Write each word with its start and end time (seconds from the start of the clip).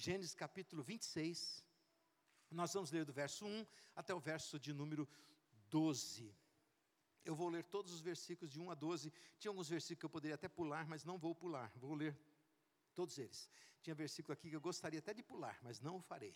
Gênesis 0.00 0.34
capítulo 0.34 0.82
26. 0.82 1.62
Nós 2.50 2.72
vamos 2.72 2.90
ler 2.90 3.04
do 3.04 3.12
verso 3.12 3.44
1 3.44 3.66
até 3.94 4.14
o 4.14 4.18
verso 4.18 4.58
de 4.58 4.72
número 4.72 5.06
12. 5.68 6.34
Eu 7.22 7.34
vou 7.34 7.50
ler 7.50 7.64
todos 7.64 7.92
os 7.92 8.00
versículos 8.00 8.50
de 8.50 8.58
1 8.58 8.70
a 8.70 8.74
12. 8.74 9.12
Tinha 9.38 9.50
alguns 9.50 9.68
versículos 9.68 10.00
que 10.00 10.06
eu 10.06 10.10
poderia 10.10 10.36
até 10.36 10.48
pular, 10.48 10.86
mas 10.88 11.04
não 11.04 11.18
vou 11.18 11.34
pular. 11.34 11.70
Vou 11.76 11.92
ler 11.94 12.18
todos 12.94 13.18
eles. 13.18 13.50
Tinha 13.82 13.94
versículo 13.94 14.32
aqui 14.32 14.48
que 14.48 14.56
eu 14.56 14.60
gostaria 14.60 15.00
até 15.00 15.12
de 15.12 15.22
pular, 15.22 15.58
mas 15.62 15.82
não 15.82 15.96
o 15.96 16.00
farei. 16.00 16.34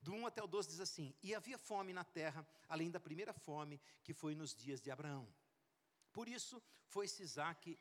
Do 0.00 0.14
1 0.14 0.26
até 0.26 0.42
o 0.42 0.46
12 0.46 0.70
diz 0.70 0.80
assim: 0.80 1.14
E 1.22 1.34
havia 1.34 1.58
fome 1.58 1.92
na 1.92 2.04
terra, 2.04 2.48
além 2.70 2.90
da 2.90 2.98
primeira 2.98 3.34
fome 3.34 3.78
que 4.02 4.14
foi 4.14 4.34
nos 4.34 4.54
dias 4.54 4.80
de 4.80 4.90
Abraão. 4.90 5.28
Por 6.10 6.26
isso 6.26 6.62
foi-se 6.86 7.22
Isaac 7.22 7.78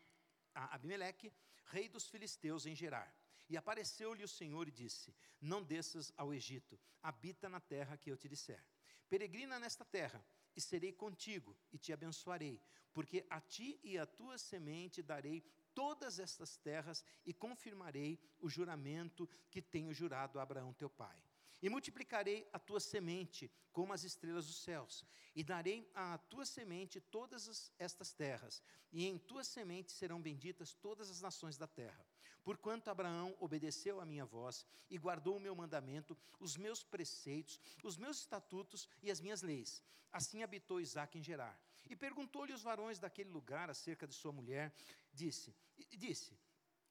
a 0.53 0.75
Abimeleque, 0.75 1.31
rei 1.67 1.87
dos 1.87 2.09
filisteus, 2.09 2.65
em 2.65 2.75
Gerar. 2.75 3.09
E 3.49 3.55
apareceu-lhe 3.55 4.23
o 4.23 4.27
Senhor 4.27 4.67
e 4.67 4.71
disse: 4.71 5.15
Não 5.39 5.63
desças 5.63 6.11
ao 6.17 6.33
Egito, 6.33 6.79
habita 7.01 7.47
na 7.47 7.59
terra 7.59 7.97
que 7.97 8.11
eu 8.11 8.17
te 8.17 8.27
disser. 8.27 8.63
Peregrina 9.09 9.59
nesta 9.59 9.85
terra, 9.85 10.23
e 10.55 10.59
serei 10.59 10.91
contigo, 10.91 11.55
e 11.71 11.77
te 11.77 11.93
abençoarei, 11.93 12.61
porque 12.93 13.25
a 13.29 13.39
ti 13.39 13.79
e 13.83 13.97
a 13.97 14.05
tua 14.05 14.37
semente 14.37 15.01
darei 15.01 15.41
todas 15.73 16.19
estas 16.19 16.57
terras, 16.57 17.05
e 17.25 17.33
confirmarei 17.33 18.19
o 18.39 18.49
juramento 18.49 19.29
que 19.49 19.61
tenho 19.61 19.93
jurado 19.93 20.39
a 20.39 20.41
Abraão 20.41 20.73
teu 20.73 20.89
pai. 20.89 21.17
E 21.61 21.69
multiplicarei 21.69 22.47
a 22.51 22.59
tua 22.59 22.79
semente 22.79 23.51
como 23.71 23.93
as 23.93 24.03
estrelas 24.03 24.45
dos 24.45 24.57
céus, 24.57 25.05
e 25.35 25.43
darei 25.43 25.89
à 25.93 26.17
tua 26.17 26.45
semente 26.45 26.99
todas 26.99 27.47
as, 27.47 27.71
estas 27.77 28.13
terras, 28.13 28.61
e 28.91 29.05
em 29.05 29.17
tua 29.17 29.43
semente 29.43 29.91
serão 29.91 30.21
benditas 30.21 30.73
todas 30.73 31.09
as 31.09 31.21
nações 31.21 31.57
da 31.57 31.67
terra. 31.67 32.06
Porquanto 32.47 32.89
Abraão 32.89 33.35
obedeceu 33.41 33.99
à 33.99 34.05
minha 34.05 34.23
voz 34.23 34.65
e 34.89 34.97
guardou 34.97 35.35
o 35.35 35.39
meu 35.39 35.53
mandamento, 35.53 36.17
os 36.39 36.55
meus 36.55 36.81
preceitos, 36.81 37.59
os 37.83 37.97
meus 37.97 38.19
estatutos 38.19 38.87
e 39.03 39.11
as 39.11 39.19
minhas 39.19 39.41
leis. 39.41 39.83
Assim 40.13 40.43
habitou 40.43 40.79
Isaac 40.79 41.19
em 41.19 41.21
Gerar. 41.21 41.59
E 41.89 41.93
perguntou-lhe 41.93 42.53
os 42.53 42.61
varões 42.61 42.99
daquele 42.99 43.29
lugar 43.29 43.69
acerca 43.69 44.07
de 44.07 44.15
sua 44.15 44.31
mulher, 44.31 44.73
disse, 45.11 45.53
disse: 45.97 46.39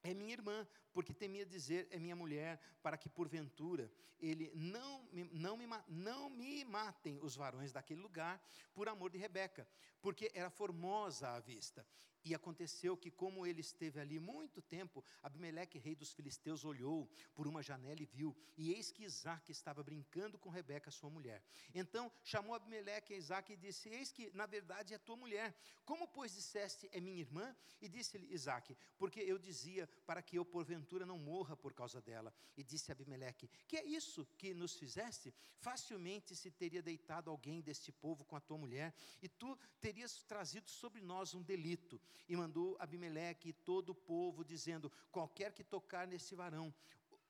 é 0.03 0.13
minha 0.13 0.33
irmã, 0.33 0.67
porque 0.97 1.13
temia 1.13 1.45
dizer, 1.45 1.87
é 1.91 1.99
minha 1.99 2.15
mulher, 2.15 2.59
para 2.81 2.97
que 2.97 3.07
porventura 3.07 3.87
ele 4.19 4.51
não 4.55 5.03
me, 5.13 5.25
não, 5.25 5.55
me, 5.55 5.67
não 5.87 6.27
me 6.27 6.65
matem 6.65 7.19
os 7.21 7.35
varões 7.35 7.71
daquele 7.71 8.01
lugar, 8.01 8.43
por 8.73 8.89
amor 8.89 9.11
de 9.11 9.17
Rebeca, 9.19 9.67
porque 10.01 10.31
era 10.33 10.49
formosa 10.49 11.29
à 11.29 11.39
vista. 11.39 11.85
E 12.27 12.35
aconteceu 12.35 12.97
que, 12.97 13.09
como 13.09 13.45
ele 13.45 13.61
esteve 13.61 13.99
ali 13.99 14.19
muito 14.19 14.61
tempo, 14.61 15.03
Abimeleque, 15.23 15.77
rei 15.77 15.95
dos 15.95 16.11
filisteus, 16.11 16.65
olhou 16.65 17.09
por 17.33 17.47
uma 17.47 17.61
janela 17.61 18.01
e 18.01 18.05
viu, 18.05 18.35
e 18.57 18.73
eis 18.73 18.91
que 18.91 19.05
Isaac 19.05 19.49
estava 19.51 19.81
brincando 19.81 20.37
com 20.37 20.49
Rebeca, 20.49 20.91
sua 20.91 21.09
mulher. 21.09 21.41
Então 21.73 22.11
chamou 22.23 22.53
Abimeleque 22.53 23.13
a 23.13 23.17
Isaac 23.17 23.53
e 23.53 23.55
disse: 23.55 23.87
Eis 23.87 24.11
que, 24.11 24.29
na 24.33 24.45
verdade, 24.45 24.93
é 24.93 24.97
tua 24.97 25.15
mulher. 25.15 25.55
Como, 25.85 26.05
pois, 26.05 26.33
disseste, 26.33 26.89
é 26.91 26.99
minha 26.99 27.19
irmã? 27.19 27.55
E 27.81 27.87
disse-lhe 27.87 28.27
Isaac: 28.33 28.75
Porque 28.97 29.21
eu 29.21 29.37
dizia 29.37 29.87
para 30.05 30.21
que 30.21 30.37
eu, 30.37 30.43
porventura, 30.43 30.86
não 31.05 31.17
morra 31.17 31.55
por 31.55 31.73
causa 31.73 32.01
dela. 32.01 32.33
E 32.55 32.63
disse 32.63 32.91
Abimeleque: 32.91 33.49
Que 33.67 33.77
é 33.77 33.85
isso 33.85 34.25
que 34.37 34.53
nos 34.53 34.75
fizeste? 34.75 35.33
Facilmente 35.57 36.35
se 36.35 36.51
teria 36.51 36.81
deitado 36.81 37.29
alguém 37.29 37.61
deste 37.61 37.91
povo 37.91 38.23
com 38.25 38.35
a 38.35 38.39
tua 38.39 38.57
mulher, 38.57 38.93
e 39.21 39.27
tu 39.27 39.57
terias 39.79 40.23
trazido 40.23 40.69
sobre 40.69 41.01
nós 41.01 41.33
um 41.33 41.41
delito 41.41 42.01
e 42.27 42.35
mandou 42.35 42.77
Abimeleque 42.79 43.49
e 43.49 43.53
todo 43.53 43.89
o 43.89 43.95
povo, 43.95 44.43
dizendo: 44.43 44.91
Qualquer 45.11 45.51
que 45.53 45.63
tocar 45.63 46.07
nesse 46.07 46.35
varão, 46.35 46.73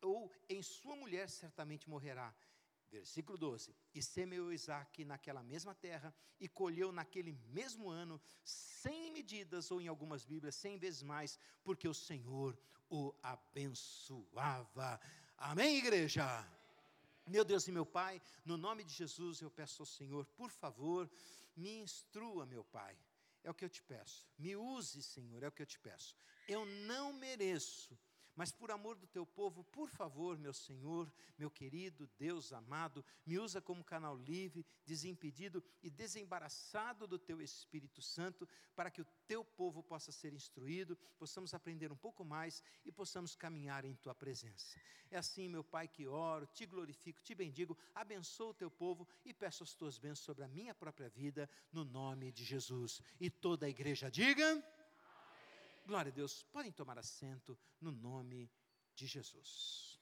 ou 0.02 0.32
em 0.48 0.62
sua 0.62 0.96
mulher, 0.96 1.30
certamente 1.30 1.90
morrerá. 1.90 2.34
Versículo 2.90 3.38
12: 3.38 3.76
E 3.94 4.02
semeou 4.02 4.52
Isaac 4.52 5.04
naquela 5.04 5.44
mesma 5.44 5.76
terra, 5.76 6.14
e 6.40 6.48
colheu 6.48 6.92
naquele 6.92 7.34
mesmo 7.50 7.90
ano, 7.90 8.22
cem 8.44 9.12
medidas, 9.12 9.70
ou 9.72 9.82
em 9.82 9.88
algumas 9.88 10.24
Bíblias, 10.26 10.56
cem 10.56 10.78
vezes 10.78 11.04
mais, 11.04 11.38
porque 11.64 11.88
o 11.88 11.94
Senhor 11.94 12.58
o 12.90 13.14
abençoava. 13.22 15.00
Amém, 15.38 15.78
igreja? 15.78 16.26
Meu 17.26 17.44
Deus 17.44 17.68
e 17.68 17.72
meu 17.72 17.86
Pai, 17.86 18.22
no 18.46 18.56
nome 18.56 18.84
de 18.86 18.94
Jesus 18.94 19.42
eu 19.42 19.52
peço 19.52 19.82
ao 19.82 19.86
Senhor, 19.86 20.26
por 20.28 20.50
favor, 20.50 21.10
me 21.56 21.80
instrua, 21.80 22.46
meu 22.46 22.64
Pai, 22.64 22.98
é 23.44 23.52
o 23.52 23.54
que 23.54 23.66
eu 23.66 23.70
te 23.70 23.84
peço. 23.84 24.26
Me 24.38 24.56
use, 24.56 25.04
Senhor, 25.04 25.44
é 25.44 25.48
o 25.48 25.52
que 25.52 25.62
eu 25.62 25.66
te 25.66 25.80
peço. 25.80 26.16
Eu 26.48 26.66
não 26.66 27.12
mereço, 27.12 27.98
mas 28.38 28.52
por 28.52 28.70
amor 28.70 28.96
do 28.96 29.08
teu 29.08 29.26
povo, 29.26 29.64
por 29.64 29.90
favor, 29.90 30.38
meu 30.38 30.54
Senhor, 30.54 31.12
meu 31.40 31.50
querido 31.50 32.08
Deus 32.20 32.54
amado, 32.54 33.04
me 33.26 33.40
usa 33.40 33.60
como 33.60 33.84
canal 33.84 34.16
livre, 34.16 34.64
desimpedido 34.86 35.64
e 35.82 35.90
desembaraçado 35.90 37.08
do 37.08 37.18
teu 37.18 37.42
Espírito 37.42 38.00
Santo, 38.00 38.48
para 38.76 38.92
que 38.92 39.02
o 39.02 39.08
teu 39.26 39.44
povo 39.44 39.82
possa 39.82 40.12
ser 40.12 40.34
instruído, 40.34 40.96
possamos 41.18 41.56
aprender 41.56 41.92
um 41.92 41.98
pouco 41.98 42.24
mais 42.24 42.64
e 42.86 42.92
possamos 42.92 43.36
caminhar 43.36 43.84
em 43.84 43.96
tua 43.96 44.14
presença. 44.14 44.80
É 45.10 45.18
assim, 45.18 45.50
meu 45.50 45.64
Pai, 45.64 45.88
que 45.88 46.06
oro, 46.06 46.46
te 46.46 46.68
glorifico, 46.68 47.20
te 47.24 47.34
bendigo, 47.34 47.76
abençoo 47.96 48.52
o 48.52 48.54
teu 48.54 48.70
povo 48.70 49.08
e 49.26 49.34
peço 49.34 49.64
as 49.64 49.74
tuas 49.74 49.98
bênçãos 49.98 50.20
sobre 50.20 50.44
a 50.44 50.48
minha 50.48 50.76
própria 50.76 51.10
vida, 51.10 51.50
no 51.72 51.84
nome 51.84 52.32
de 52.32 52.46
Jesus. 52.46 53.02
E 53.20 53.32
toda 53.32 53.66
a 53.66 53.70
igreja 53.70 54.12
diga. 54.12 54.64
Glória 55.88 56.12
a 56.12 56.14
Deus. 56.14 56.44
Podem 56.52 56.70
tomar 56.70 57.00
assento 57.00 57.58
no 57.80 57.94
nome 57.94 58.52
de 58.94 59.08
Jesus. 59.08 59.98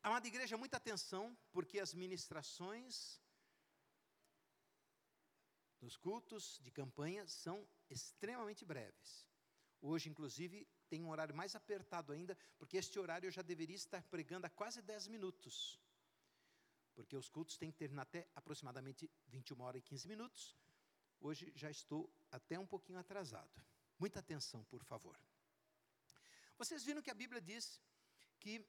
Amada 0.00 0.28
igreja, 0.28 0.56
muita 0.56 0.76
atenção, 0.76 1.36
porque 1.50 1.80
as 1.80 1.92
ministrações 1.92 3.20
dos 5.80 5.96
cultos 5.96 6.60
de 6.62 6.70
campanha 6.70 7.26
são 7.26 7.66
extremamente 7.88 8.64
breves. 8.64 9.26
Hoje, 9.82 10.08
inclusive, 10.08 10.68
tem 10.88 11.02
um 11.02 11.10
horário 11.10 11.34
mais 11.34 11.56
apertado 11.56 12.12
ainda, 12.12 12.38
porque 12.58 12.76
este 12.76 12.96
horário 12.96 13.26
eu 13.26 13.32
já 13.32 13.42
deveria 13.42 13.74
estar 13.74 14.04
pregando 14.04 14.46
há 14.46 14.50
quase 14.50 14.80
10 14.80 15.08
minutos. 15.08 15.80
Porque 16.94 17.16
os 17.16 17.28
cultos 17.28 17.58
têm 17.58 17.72
que 17.72 17.78
terminar 17.78 18.02
até 18.02 18.28
aproximadamente 18.36 19.10
21 19.26 19.60
horas 19.62 19.80
e 19.80 19.82
15 19.82 20.06
minutos. 20.06 20.56
Hoje 21.20 21.52
já 21.56 21.68
estou 21.68 22.08
até 22.30 22.56
um 22.56 22.68
pouquinho 22.68 23.00
atrasado. 23.00 23.69
Muita 24.00 24.20
atenção, 24.20 24.64
por 24.64 24.82
favor. 24.82 25.14
Vocês 26.56 26.82
viram 26.82 27.02
que 27.02 27.10
a 27.10 27.20
Bíblia 27.22 27.40
diz 27.40 27.78
que 28.38 28.66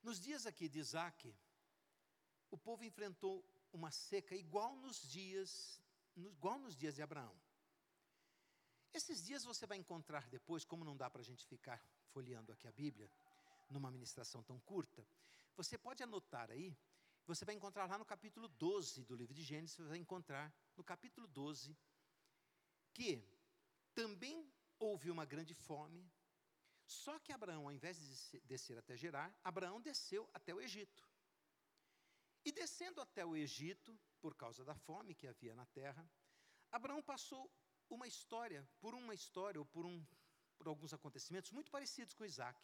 nos 0.00 0.20
dias 0.20 0.46
aqui 0.46 0.68
de 0.68 0.78
Isaac, 0.78 1.34
o 2.52 2.56
povo 2.56 2.84
enfrentou 2.84 3.44
uma 3.72 3.90
seca 3.90 4.36
igual 4.36 4.76
nos 4.76 5.02
dias, 5.02 5.80
igual 6.14 6.56
nos 6.60 6.76
dias 6.76 6.94
de 6.94 7.02
Abraão. 7.02 7.34
Esses 8.92 9.24
dias 9.24 9.42
você 9.42 9.66
vai 9.66 9.76
encontrar 9.76 10.28
depois, 10.28 10.64
como 10.64 10.84
não 10.84 10.96
dá 10.96 11.10
para 11.10 11.22
a 11.22 11.24
gente 11.24 11.44
ficar 11.44 11.84
folheando 12.12 12.52
aqui 12.52 12.68
a 12.68 12.72
Bíblia, 12.72 13.10
numa 13.68 13.90
ministração 13.90 14.40
tão 14.44 14.60
curta, 14.60 15.04
você 15.56 15.76
pode 15.76 16.00
anotar 16.00 16.48
aí, 16.48 16.76
você 17.26 17.44
vai 17.44 17.56
encontrar 17.56 17.86
lá 17.86 17.98
no 17.98 18.04
capítulo 18.04 18.46
12 18.46 19.02
do 19.02 19.16
livro 19.16 19.34
de 19.34 19.42
Gênesis, 19.42 19.74
você 19.74 19.82
vai 19.82 19.98
encontrar 19.98 20.54
no 20.76 20.84
capítulo 20.84 21.26
12 21.26 21.76
que 22.92 23.33
também 23.94 24.52
houve 24.78 25.10
uma 25.10 25.24
grande 25.24 25.54
fome, 25.54 26.10
só 26.86 27.18
que 27.18 27.32
Abraão, 27.32 27.64
ao 27.64 27.72
invés 27.72 27.96
de 27.98 28.40
descer 28.40 28.76
até 28.78 28.96
Gerar, 28.96 29.34
Abraão 29.42 29.80
desceu 29.80 30.28
até 30.34 30.54
o 30.54 30.60
Egito. 30.60 31.08
E 32.44 32.52
descendo 32.52 33.00
até 33.00 33.24
o 33.24 33.34
Egito, 33.34 33.98
por 34.20 34.34
causa 34.34 34.64
da 34.64 34.74
fome 34.74 35.14
que 35.14 35.26
havia 35.26 35.54
na 35.54 35.64
terra, 35.66 36.06
Abraão 36.70 37.02
passou 37.02 37.50
uma 37.88 38.06
história, 38.06 38.68
por 38.80 38.94
uma 38.94 39.14
história 39.14 39.58
ou 39.58 39.64
por, 39.64 39.86
um, 39.86 40.04
por 40.56 40.68
alguns 40.68 40.92
acontecimentos 40.92 41.50
muito 41.52 41.70
parecidos 41.70 42.14
com 42.14 42.24
Isaac. 42.24 42.60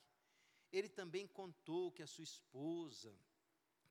Ele 0.71 0.89
também 0.89 1.27
contou 1.27 1.91
que 1.93 2.03
a 2.03 2.07
sua 2.07 2.25
esposa, 2.25 3.19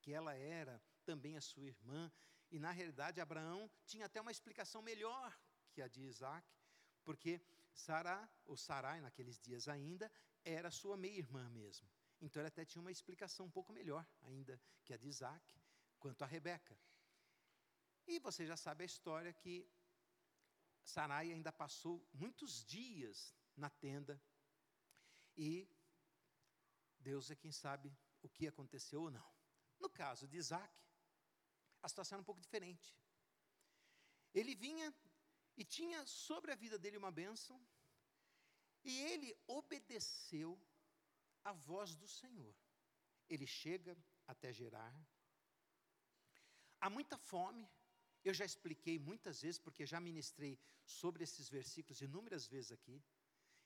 que 0.02 0.14
ela 0.14 0.34
era 0.36 0.82
também 1.04 1.36
a 1.38 1.42
sua 1.42 1.66
irmã, 1.66 2.12
e 2.52 2.60
na 2.60 2.72
realidade 2.72 3.20
Abraão 3.20 3.70
tinha 3.86 4.06
até 4.06 4.22
uma 4.22 4.32
explicação 4.32 4.82
melhor 4.82 5.38
que 5.72 5.82
a 5.82 5.88
de 5.88 6.04
Isaac, 6.04 6.48
porque 7.10 7.42
Sará, 7.74 8.30
ou 8.46 8.56
Sarai 8.56 9.02
naqueles 9.02 9.40
dias 9.40 9.68
ainda, 9.68 10.12
era 10.46 10.70
sua 10.70 10.96
meia-irmã 10.96 11.50
mesmo. 11.50 11.90
Então 12.22 12.40
ele 12.40 12.50
até 12.50 12.64
tinha 12.64 12.84
uma 12.84 12.92
explicação 12.92 13.48
um 13.48 13.50
pouco 13.50 13.74
melhor 13.74 14.06
ainda 14.22 14.62
que 14.84 14.94
a 14.94 14.98
de 14.98 15.08
Isaac, 15.08 15.44
quanto 15.98 16.24
a 16.24 16.28
Rebeca. 16.28 16.78
E 18.06 18.20
você 18.20 18.46
já 18.46 18.56
sabe 18.56 18.84
a 18.84 18.86
história 18.86 19.34
que 19.34 19.68
Sarai 20.84 21.32
ainda 21.32 21.52
passou 21.52 22.08
muitos 22.14 22.64
dias 22.64 23.34
na 23.58 23.72
tenda 23.72 24.22
e 25.36 25.68
Deus 27.00 27.32
é 27.32 27.36
quem 27.36 27.52
sabe 27.52 27.92
o 28.22 28.30
que 28.30 28.48
aconteceu 28.48 29.02
ou 29.02 29.10
não. 29.10 29.34
No 29.80 29.90
caso 29.90 30.28
de 30.28 30.38
Isaac, 30.38 30.80
a 31.82 31.90
situação 31.90 32.18
era 32.18 32.22
um 32.22 32.30
pouco 32.32 32.40
diferente. 32.40 32.96
Ele 34.32 34.54
vinha 34.54 34.94
e 35.60 35.64
tinha 35.78 36.00
sobre 36.06 36.54
a 36.54 36.56
vida 36.56 36.78
dele 36.80 36.98
uma 37.04 37.12
bênção, 37.12 37.58
e 38.82 38.94
ele 39.12 39.30
obedeceu 39.46 40.50
a 41.44 41.52
voz 41.52 41.96
do 42.02 42.08
Senhor. 42.08 42.56
Ele 43.28 43.46
chega 43.46 43.98
até 44.26 44.54
Gerar. 44.54 44.96
Há 46.80 46.90
muita 46.90 47.18
fome. 47.18 47.70
Eu 48.24 48.34
já 48.34 48.46
expliquei 48.46 48.98
muitas 48.98 49.42
vezes, 49.42 49.60
porque 49.60 49.86
já 49.86 50.00
ministrei 50.00 50.58
sobre 50.86 51.24
esses 51.26 51.50
versículos 51.50 52.02
inúmeras 52.02 52.48
vezes 52.48 52.72
aqui. 52.72 53.04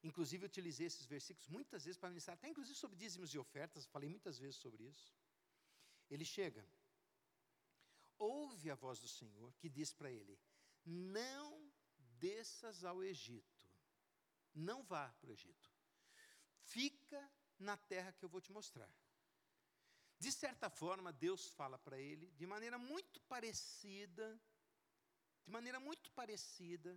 Inclusive, 0.01 0.46
utilizei 0.46 0.88
esses 0.88 1.06
versículos 1.06 1.48
muitas 1.48 1.86
vezes 1.86 1.98
para 1.98 2.10
ministrar, 2.10 2.36
até 2.36 2.48
inclusive 2.50 2.78
sobre 2.78 2.98
dízimos 2.98 3.34
e 3.34 3.38
ofertas, 3.38 3.86
falei 3.86 4.10
muitas 4.10 4.39
vezes 4.39 4.56
sobre 4.56 4.84
isso. 4.84 5.13
Ele 6.10 6.25
chega, 6.25 6.68
ouve 8.18 8.69
a 8.72 8.75
voz 8.75 9.00
do 9.00 9.07
Senhor, 9.07 9.54
que 9.60 9.69
diz 9.69 9.94
para 9.94 10.12
ele: 10.12 10.38
Não 10.84 11.62
desças 12.25 12.86
ao 12.90 13.04
Egito, 13.04 13.66
não 14.68 14.80
vá 14.92 15.06
para 15.20 15.30
o 15.30 15.34
Egito, 15.38 15.70
fica 16.75 17.22
na 17.60 17.75
terra 17.75 18.14
que 18.14 18.24
eu 18.25 18.30
vou 18.30 18.42
te 18.46 18.52
mostrar. 18.58 18.92
De 20.25 20.31
certa 20.31 20.70
forma, 20.70 21.12
Deus 21.12 21.42
fala 21.60 21.78
para 21.86 21.98
ele 22.10 22.28
de 22.40 22.46
maneira 22.54 22.78
muito 22.78 23.20
parecida, 23.34 24.28
de 25.46 25.52
maneira 25.58 25.80
muito 25.90 26.10
parecida 26.12 26.92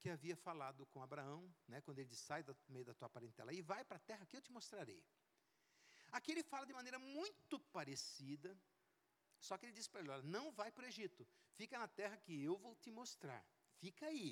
que 0.00 0.08
havia 0.08 0.36
falado 0.36 0.86
com 0.86 1.02
Abraão, 1.02 1.42
né, 1.66 1.80
quando 1.82 1.98
ele 1.98 2.08
diz, 2.08 2.20
sai 2.20 2.42
do 2.42 2.56
meio 2.68 2.86
da 2.90 2.94
tua 2.94 3.10
parentela 3.16 3.52
e 3.52 3.60
vai 3.60 3.84
para 3.84 3.98
a 3.98 4.06
terra 4.10 4.24
que 4.24 4.36
eu 4.36 4.40
te 4.40 4.52
mostrarei. 4.58 5.02
Aqui 6.10 6.30
ele 6.32 6.42
fala 6.42 6.64
de 6.64 6.72
maneira 6.72 6.98
muito 6.98 7.58
parecida, 7.76 8.56
só 9.38 9.58
que 9.58 9.66
ele 9.66 9.78
diz 9.78 9.88
para 9.88 10.00
ele, 10.00 10.10
olha, 10.10 10.22
não 10.22 10.50
vai 10.52 10.70
para 10.72 10.84
o 10.84 10.88
Egito, 10.88 11.28
fica 11.60 11.78
na 11.78 11.88
terra 12.00 12.16
que 12.16 12.34
eu 12.42 12.56
vou 12.56 12.74
te 12.76 12.90
mostrar, 12.90 13.44
fica 13.80 14.06
aí. 14.06 14.30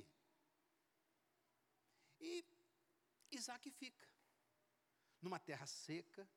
E 2.20 2.44
Isaac 3.30 3.70
fica, 3.70 4.08
numa 5.20 5.38
terra 5.38 5.66
seca, 5.66 6.28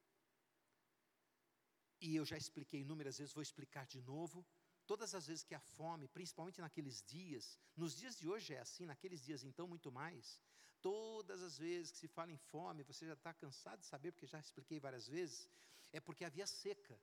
e 2.02 2.16
eu 2.16 2.26
já 2.26 2.38
expliquei 2.38 2.82
inúmeras 2.82 3.18
vezes, 3.18 3.34
vou 3.34 3.44
explicar 3.44 3.86
de 3.86 4.02
novo, 4.02 4.46
Todas 4.92 5.14
as 5.14 5.28
vezes 5.28 5.44
que 5.44 5.54
há 5.54 5.60
fome, 5.60 6.08
principalmente 6.08 6.60
naqueles 6.60 7.04
dias, 7.04 7.60
nos 7.76 7.96
dias 7.96 8.18
de 8.18 8.28
hoje 8.28 8.56
é 8.56 8.60
assim, 8.60 8.88
naqueles 8.88 9.24
dias 9.24 9.44
então 9.44 9.68
muito 9.68 9.92
mais. 9.92 10.42
Todas 10.82 11.44
as 11.44 11.60
vezes 11.60 11.92
que 11.92 12.00
se 12.00 12.08
fala 12.08 12.32
em 12.32 12.40
fome, 12.52 12.82
você 12.82 13.06
já 13.06 13.14
está 13.14 13.32
cansado 13.32 13.82
de 13.82 13.86
saber, 13.86 14.12
porque 14.12 14.26
já 14.26 14.40
expliquei 14.40 14.80
várias 14.80 15.08
vezes, 15.08 15.48
é 15.94 16.00
porque 16.00 16.26
havia 16.26 16.48
seca. 16.48 17.00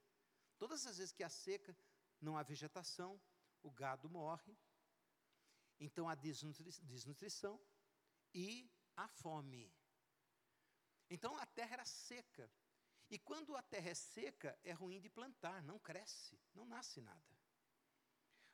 Todas 0.59 0.85
as 0.85 0.99
vezes 0.99 1.13
que 1.13 1.23
há 1.23 1.29
seca, 1.29 1.77
não 2.21 2.37
há 2.37 2.43
vegetação, 2.43 3.21
o 3.63 3.71
gado 3.71 4.11
morre, 4.11 4.59
então 5.79 6.09
há 6.09 6.15
desnutrição 6.15 7.61
e 8.35 8.71
há 8.97 9.09
fome. 9.09 9.73
Então 11.09 11.37
a 11.37 11.47
terra 11.47 11.75
era 11.75 11.85
seca. 11.85 12.51
E 13.09 13.19
quando 13.19 13.55
a 13.55 13.63
terra 13.63 13.91
é 13.91 13.95
seca, 13.95 14.59
é 14.65 14.73
ruim 14.73 15.01
de 15.01 15.09
plantar, 15.09 15.63
não 15.63 15.79
cresce, 15.79 16.41
não 16.55 16.65
nasce 16.65 17.01
nada. 17.01 17.39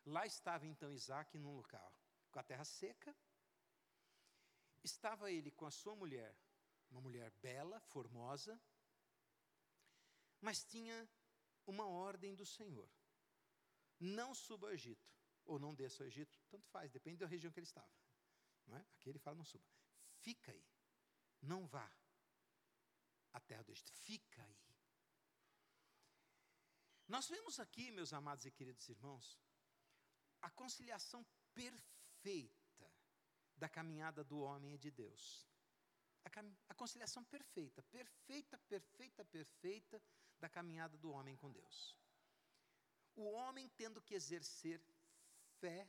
Lá 0.05 0.27
estava 0.27 0.67
então 0.67 0.93
Isaac 0.93 1.39
num 1.39 1.55
local 1.57 1.95
com 2.31 2.39
a 2.39 2.43
terra 2.43 2.65
seca. 2.65 3.17
Estava 4.83 5.31
ele 5.31 5.51
com 5.51 5.65
a 5.65 5.71
sua 5.71 5.95
mulher, 5.95 6.37
uma 6.91 7.01
mulher 7.01 7.31
bela, 7.41 7.79
formosa, 7.81 8.61
mas 10.41 10.65
tinha 10.65 11.09
uma 11.65 11.87
ordem 11.87 12.35
do 12.35 12.45
Senhor: 12.45 12.91
não 14.01 14.35
suba 14.35 14.67
ao 14.67 14.73
Egito, 14.73 15.09
ou 15.45 15.59
não 15.59 15.75
desça 15.75 16.03
ao 16.03 16.07
Egito, 16.07 16.39
tanto 16.49 16.67
faz, 16.69 16.91
depende 16.91 17.19
da 17.19 17.27
região 17.27 17.53
que 17.53 17.59
ele 17.59 17.67
estava. 17.67 17.91
Não 18.67 18.77
é? 18.77 18.81
Aqui 18.97 19.09
ele 19.09 19.19
fala: 19.19 19.37
não 19.37 19.45
suba, 19.45 19.67
fica 20.21 20.53
aí, 20.53 20.65
não 21.41 21.67
vá 21.67 21.91
à 23.33 23.41
terra 23.41 23.63
do 23.63 23.73
Egito, 23.73 23.93
fica 23.93 24.43
aí. 24.43 24.63
Nós 27.09 27.29
vemos 27.29 27.59
aqui, 27.61 27.91
meus 27.91 28.13
amados 28.13 28.47
e 28.47 28.51
queridos 28.51 28.89
irmãos, 28.89 29.39
a 30.41 30.51
conciliação 30.51 31.27
perfeita 31.53 32.91
da 33.57 33.69
caminhada 33.69 34.25
do 34.25 34.41
homem 34.41 34.75
e 34.75 34.79
de 34.79 34.91
Deus. 34.91 35.47
A, 36.25 36.31
a, 36.69 36.75
conciliação 36.75 37.25
perfeita, 37.25 37.83
perfeita, 37.83 38.59
perfeita, 38.59 39.25
perfeita 39.25 40.03
da 40.39 40.49
caminhada 40.49 40.97
do 40.97 41.11
homem 41.11 41.37
com 41.37 41.51
Deus. 41.51 41.97
O 43.15 43.25
homem 43.33 43.69
tendo 43.77 44.01
que 44.01 44.15
exercer 44.15 44.81
fé 45.63 45.81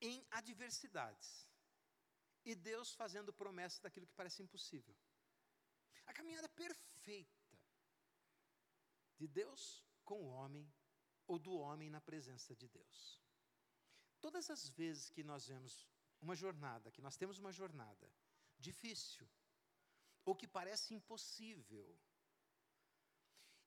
em 0.00 0.16
adversidades. 0.40 1.30
E 2.44 2.54
Deus 2.54 2.94
fazendo 3.02 3.32
promessas 3.42 3.80
daquilo 3.80 4.06
que 4.10 4.20
parece 4.20 4.42
impossível. 4.42 4.96
A 6.06 6.12
caminhada 6.18 6.48
perfeita 6.48 7.52
de 9.20 9.26
Deus 9.40 9.62
com 10.08 10.18
o 10.22 10.30
homem 10.38 10.66
ou 11.26 11.38
do 11.46 11.52
homem 11.64 11.90
na 11.96 12.00
presença 12.10 12.54
de 12.60 12.68
Deus. 12.78 12.98
Todas 14.24 14.48
as 14.54 14.62
vezes 14.80 15.10
que 15.10 15.22
nós 15.22 15.46
vemos 15.52 15.74
uma 16.20 16.34
jornada, 16.34 16.90
que 16.90 17.02
nós 17.06 17.16
temos 17.20 17.38
uma 17.38 17.52
jornada 17.52 18.06
difícil, 18.58 19.28
ou 20.24 20.34
que 20.34 20.48
parece 20.58 20.94
impossível, 20.94 21.88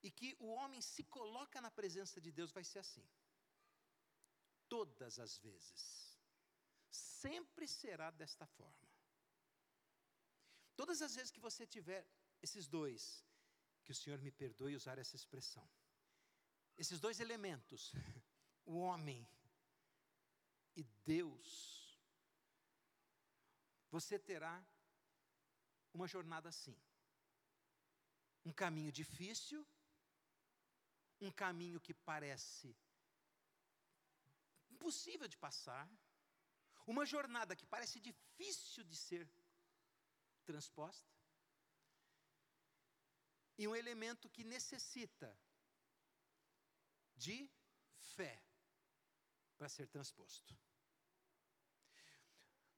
e 0.04 0.10
que 0.12 0.36
o 0.40 0.48
homem 0.58 0.82
se 0.82 1.04
coloca 1.18 1.62
na 1.62 1.72
presença 1.80 2.20
de 2.20 2.32
Deus, 2.32 2.52
vai 2.52 2.64
ser 2.64 2.80
assim. 2.80 3.08
Todas 4.74 5.14
as 5.26 5.34
vezes. 5.48 5.82
Sempre 7.24 7.68
será 7.68 8.10
desta 8.22 8.46
forma. 8.58 8.88
Todas 10.82 11.00
as 11.02 11.14
vezes 11.18 11.32
que 11.36 11.46
você 11.48 11.64
tiver 11.76 12.04
esses 12.46 12.66
dois, 12.78 13.04
que 13.84 13.94
o 13.94 14.00
Senhor 14.02 14.20
me 14.26 14.32
perdoe 14.42 14.76
usar 14.82 14.98
essa 15.04 15.16
expressão 15.22 15.68
esses 16.82 17.00
dois 17.00 17.20
elementos, 17.20 17.92
o 18.66 18.80
homem 18.80 19.28
e 20.76 20.84
Deus, 21.06 22.00
você 23.90 24.18
terá 24.18 24.66
uma 25.94 26.08
jornada 26.08 26.50
assim. 26.50 26.76
Um 28.44 28.52
caminho 28.52 28.92
difícil, 28.92 29.66
um 31.20 31.32
caminho 31.32 31.80
que 31.80 31.94
parece 31.94 32.76
impossível 34.82 35.28
de 35.28 35.38
passar, 35.38 35.88
uma 36.88 37.06
jornada 37.06 37.56
que 37.56 37.66
parece 37.66 38.00
difícil 38.00 38.84
de 38.84 38.96
ser 38.96 39.30
transposta, 40.44 41.10
e 43.58 43.68
um 43.68 43.76
elemento 43.76 44.30
que 44.30 44.44
necessita 44.44 45.30
de 47.16 47.38
fé 48.16 48.44
para 49.56 49.70
ser 49.70 49.88
transposto. 49.88 50.58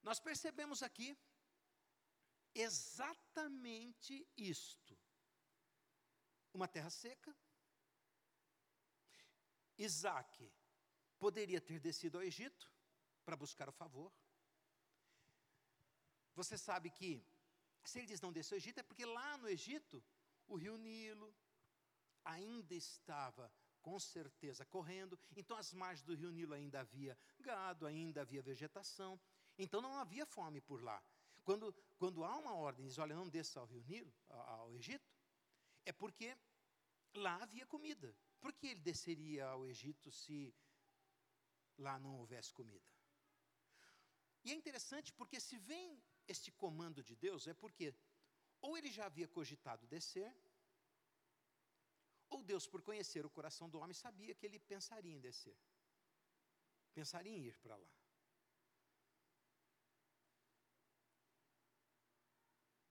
Nós 0.02 0.20
percebemos 0.20 0.84
aqui 0.84 1.18
exatamente 2.54 4.28
isto: 4.36 5.00
uma 6.54 6.68
terra 6.68 6.90
seca. 6.90 7.34
Isaac 9.78 10.52
poderia 11.26 11.62
ter 11.62 11.80
descido 11.80 12.18
ao 12.18 12.24
Egito 12.32 12.70
para 13.24 13.38
buscar 13.44 13.70
o 13.70 13.72
favor. 13.72 14.12
Você 16.36 16.58
sabe 16.58 16.90
que, 16.90 17.12
se 17.86 18.00
ele 18.00 18.08
diz 18.08 18.20
não 18.20 18.34
desceu 18.34 18.56
ao 18.56 18.62
Egito, 18.64 18.80
é 18.82 18.84
porque 18.84 19.06
lá 19.06 19.38
no 19.38 19.48
Egito, 19.48 20.04
o 20.50 20.58
rio 20.58 20.76
Nilo 20.78 21.34
ainda 22.26 22.76
estava 22.76 23.50
com 23.82 23.98
certeza 23.98 24.66
correndo. 24.66 25.18
Então, 25.38 25.56
às 25.56 25.72
margens 25.74 26.06
do 26.06 26.14
rio 26.14 26.30
Nilo 26.30 26.54
ainda 26.54 26.82
havia 26.82 27.18
gado, 27.40 27.86
ainda 27.86 28.20
havia 28.20 28.42
vegetação. 28.42 29.18
Então, 29.58 29.80
não 29.82 29.96
havia 29.96 30.26
fome 30.26 30.60
por 30.60 30.84
lá. 30.84 31.02
Quando, 31.46 31.74
quando 31.98 32.26
há 32.26 32.36
uma 32.38 32.54
ordem, 32.54 32.86
diz: 32.86 32.98
olha, 32.98 33.16
não 33.16 33.30
desça 33.30 33.62
ao 33.62 33.66
rio 33.66 33.84
Nilo, 33.88 34.14
ao 34.28 34.74
Egito, 34.74 35.10
é 35.86 35.94
porque 35.94 36.36
lá 37.14 37.42
havia 37.42 37.66
comida. 37.66 38.14
Por 38.42 38.52
que 38.52 38.68
ele 38.68 38.82
desceria 38.82 39.46
ao 39.46 39.66
Egito 39.66 40.12
se 40.12 40.54
lá 41.78 42.00
não 42.00 42.18
houvesse 42.20 42.54
comida? 42.54 42.88
E 44.44 44.52
é 44.52 44.56
interessante 44.56 45.12
porque 45.14 45.40
se 45.40 45.58
vem 45.58 46.02
este 46.28 46.52
comando 46.52 47.04
de 47.04 47.16
Deus, 47.16 47.48
é 47.48 47.54
porque 47.54 47.96
ou 48.62 48.78
ele 48.78 48.90
já 48.90 49.06
havia 49.06 49.28
cogitado 49.28 49.86
descer, 49.88 50.34
ou 52.30 52.42
Deus, 52.44 52.66
por 52.66 52.82
conhecer 52.82 53.26
o 53.26 53.30
coração 53.30 53.70
do 53.70 53.80
homem, 53.80 53.94
sabia 53.94 54.34
que 54.34 54.46
ele 54.46 54.60
pensaria 54.60 55.14
em 55.14 55.20
descer, 55.20 55.58
pensaria 56.94 57.32
em 57.32 57.44
ir 57.50 57.58
para 57.58 57.76
lá. 57.76 57.92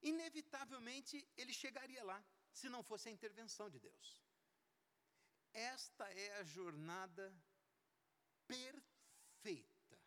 Inevitavelmente 0.03 1.27
ele 1.37 1.53
chegaria 1.53 2.05
lá, 2.05 2.23
se 2.53 2.69
não 2.69 2.83
fosse 2.83 3.09
a 3.09 3.13
intervenção 3.13 3.71
de 3.71 3.79
Deus. 3.79 4.21
Esta 5.53 6.05
é 6.13 6.39
a 6.39 6.45
jornada 6.45 7.25
perfeita 8.53 9.99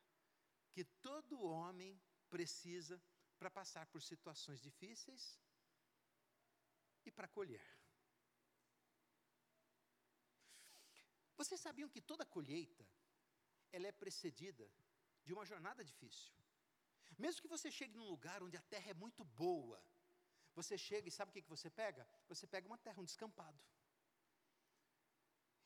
que 0.73 0.83
todo 1.07 1.43
homem 1.43 1.99
precisa 2.29 3.01
para 3.39 3.49
passar 3.49 3.85
por 3.87 4.01
situações 4.01 4.61
difíceis 4.61 5.23
para 7.15 7.27
colher. 7.27 7.65
Vocês 11.37 11.59
sabiam 11.59 11.89
que 11.89 12.01
toda 12.01 12.25
colheita 12.25 12.85
ela 13.71 13.87
é 13.87 13.91
precedida 13.91 14.69
de 15.23 15.33
uma 15.33 15.45
jornada 15.45 15.83
difícil. 15.83 16.33
Mesmo 17.17 17.41
que 17.41 17.47
você 17.55 17.71
chegue 17.71 17.97
num 17.97 18.11
lugar 18.15 18.43
onde 18.43 18.57
a 18.57 18.61
terra 18.73 18.91
é 18.91 18.93
muito 18.93 19.23
boa, 19.23 19.81
você 20.53 20.77
chega 20.77 21.07
e 21.07 21.11
sabe 21.11 21.29
o 21.29 21.33
que, 21.33 21.41
que 21.41 21.49
você 21.49 21.69
pega? 21.69 22.07
Você 22.27 22.45
pega 22.47 22.67
uma 22.67 22.77
terra, 22.77 23.01
um 23.01 23.05
descampado. 23.05 23.59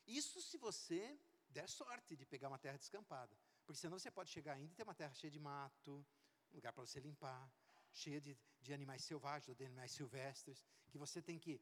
Isso 0.06 0.40
se 0.40 0.56
você 0.58 1.02
der 1.50 1.68
sorte 1.68 2.16
de 2.16 2.24
pegar 2.24 2.48
uma 2.48 2.58
terra 2.58 2.78
descampada. 2.78 3.36
Porque 3.64 3.80
senão 3.80 3.98
você 3.98 4.10
pode 4.10 4.30
chegar 4.30 4.54
ainda 4.54 4.72
e 4.72 4.76
ter 4.76 4.82
uma 4.82 4.94
terra 4.94 5.12
cheia 5.14 5.30
de 5.30 5.38
mato, 5.38 6.04
um 6.52 6.56
lugar 6.56 6.72
para 6.72 6.84
você 6.84 7.00
limpar, 7.00 7.50
cheia 7.92 8.20
de, 8.20 8.38
de 8.60 8.72
animais 8.72 9.04
selvagens, 9.04 9.56
de 9.56 9.64
animais 9.64 9.92
silvestres, 9.92 10.64
que 10.90 10.98
você 10.98 11.20
tem 11.20 11.38
que 11.38 11.60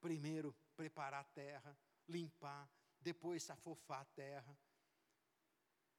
primeiro 0.00 0.54
preparar 0.76 1.20
a 1.20 1.24
terra, 1.24 1.76
limpar, 2.08 2.68
depois 3.00 3.48
afofar 3.50 4.02
a 4.02 4.04
terra. 4.04 4.58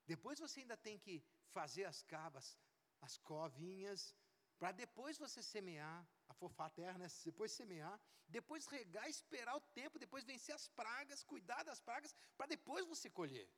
Depois 0.05 0.39
você 0.39 0.61
ainda 0.61 0.77
tem 0.77 0.97
que 0.97 1.23
fazer 1.47 1.85
as 1.85 2.01
cavas, 2.03 2.57
as 3.01 3.17
covinhas, 3.17 4.15
para 4.61 4.73
depois 4.83 5.17
você 5.17 5.41
semear, 5.41 5.99
a 6.29 6.69
terra, 6.69 6.97
né? 6.99 7.07
depois 7.25 7.51
semear, 7.51 7.95
depois 8.27 8.67
regar, 8.67 9.07
esperar 9.09 9.55
o 9.55 9.63
tempo, 9.79 10.01
depois 10.03 10.23
vencer 10.23 10.53
as 10.53 10.67
pragas, 10.79 11.23
cuidar 11.23 11.63
das 11.69 11.79
pragas, 11.87 12.13
para 12.37 12.45
depois 12.45 12.85
você 12.85 13.09
colher. 13.09 13.49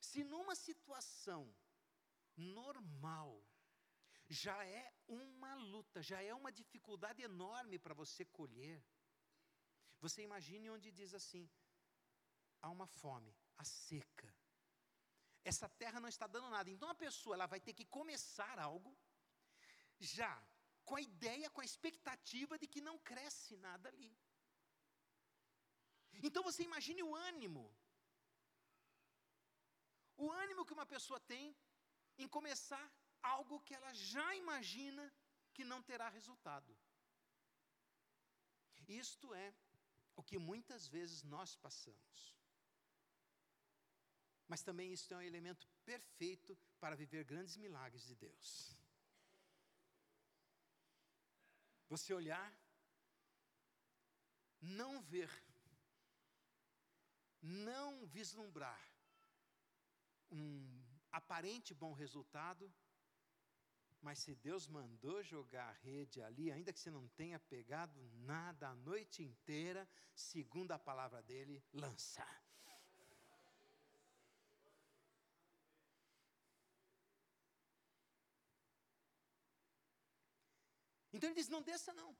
Se 0.00 0.22
numa 0.22 0.54
situação 0.54 1.52
normal, 2.36 3.44
já 4.28 4.64
é 4.64 4.84
uma 5.08 5.52
luta, 5.56 6.00
já 6.00 6.22
é 6.22 6.32
uma 6.32 6.52
dificuldade 6.52 7.20
enorme 7.30 7.76
para 7.76 7.98
você 8.02 8.24
colher. 8.24 8.80
Você 10.00 10.22
imagine 10.22 10.70
onde 10.70 10.92
diz 10.92 11.12
assim: 11.12 11.50
há 12.62 12.70
uma 12.70 12.86
fome, 12.86 13.36
a 13.56 13.64
seca. 13.64 14.32
Essa 15.42 15.68
terra 15.68 15.98
não 15.98 16.08
está 16.08 16.28
dando 16.28 16.50
nada. 16.50 16.70
Então 16.70 16.88
a 16.88 16.94
pessoa 16.94 17.34
ela 17.34 17.46
vai 17.46 17.58
ter 17.58 17.72
que 17.72 17.84
começar 17.84 18.60
algo 18.60 18.96
já 20.00 20.32
com 20.84 20.96
a 20.96 21.00
ideia, 21.00 21.50
com 21.50 21.60
a 21.60 21.64
expectativa 21.64 22.58
de 22.58 22.66
que 22.66 22.80
não 22.80 22.98
cresce 22.98 23.56
nada 23.56 23.88
ali. 23.88 24.16
Então 26.22 26.42
você 26.42 26.62
imagine 26.62 27.02
o 27.02 27.14
ânimo. 27.14 27.64
O 30.16 30.30
ânimo 30.32 30.64
que 30.64 30.72
uma 30.72 30.86
pessoa 30.86 31.20
tem 31.20 31.54
em 32.16 32.26
começar 32.26 32.90
algo 33.22 33.60
que 33.60 33.74
ela 33.74 33.92
já 33.94 34.34
imagina 34.34 35.12
que 35.52 35.64
não 35.64 35.82
terá 35.82 36.08
resultado. 36.08 36.76
Isto 38.88 39.34
é 39.34 39.54
o 40.16 40.22
que 40.22 40.38
muitas 40.38 40.88
vezes 40.88 41.22
nós 41.22 41.54
passamos. 41.54 42.34
Mas 44.48 44.62
também 44.62 44.92
isso 44.92 45.12
é 45.12 45.16
um 45.18 45.22
elemento 45.22 45.68
perfeito 45.84 46.58
para 46.80 46.96
viver 46.96 47.22
grandes 47.24 47.56
milagres 47.56 48.04
de 48.06 48.16
Deus. 48.16 48.77
Você 51.88 52.12
olhar, 52.12 52.52
não 54.60 55.00
ver, 55.00 55.30
não 57.40 58.06
vislumbrar 58.06 58.80
um 60.30 60.84
aparente 61.10 61.72
bom 61.72 61.92
resultado, 61.92 62.72
mas 64.00 64.18
se 64.18 64.34
Deus 64.34 64.68
mandou 64.68 65.22
jogar 65.22 65.68
a 65.68 65.72
rede 65.72 66.22
ali, 66.22 66.52
ainda 66.52 66.72
que 66.72 66.78
você 66.78 66.90
não 66.90 67.08
tenha 67.08 67.38
pegado 67.38 68.00
nada 68.12 68.68
a 68.68 68.74
noite 68.74 69.22
inteira, 69.22 69.88
segundo 70.14 70.72
a 70.72 70.78
palavra 70.78 71.22
dele, 71.22 71.64
lança. 71.72 72.26
Então 81.12 81.28
ele 81.28 81.40
diz: 81.40 81.48
não 81.48 81.62
desça 81.62 81.92
não. 81.92 82.16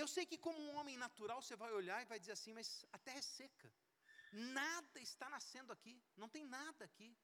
Eu 0.00 0.06
sei 0.14 0.24
que, 0.26 0.38
como 0.46 0.58
um 0.60 0.74
homem 0.76 0.96
natural, 0.96 1.40
você 1.40 1.56
vai 1.56 1.72
olhar 1.72 2.00
e 2.02 2.10
vai 2.12 2.18
dizer 2.18 2.32
assim: 2.32 2.52
mas 2.52 2.84
a 2.92 2.98
terra 2.98 3.18
é 3.18 3.22
seca. 3.22 3.72
Nada 4.32 5.00
está 5.00 5.28
nascendo 5.36 5.72
aqui. 5.72 5.94
Não 6.16 6.28
tem 6.28 6.44
nada 6.44 6.84
aqui. 6.84 7.16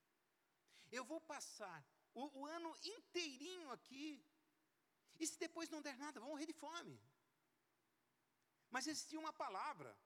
Eu 0.91 1.05
vou 1.05 1.21
passar 1.21 1.85
o, 2.15 2.41
o 2.41 2.47
ano 2.47 2.71
inteirinho 2.97 3.71
aqui. 3.71 4.25
E 5.21 5.27
se 5.27 5.39
depois 5.39 5.69
não 5.69 5.83
der 5.83 5.97
nada, 5.97 6.21
vão 6.21 6.31
morrer 6.31 6.47
de 6.47 6.53
fome. 6.53 6.97
Mas 8.71 8.87
existia 8.87 9.21
uma 9.21 9.33
palavra. 9.33 9.97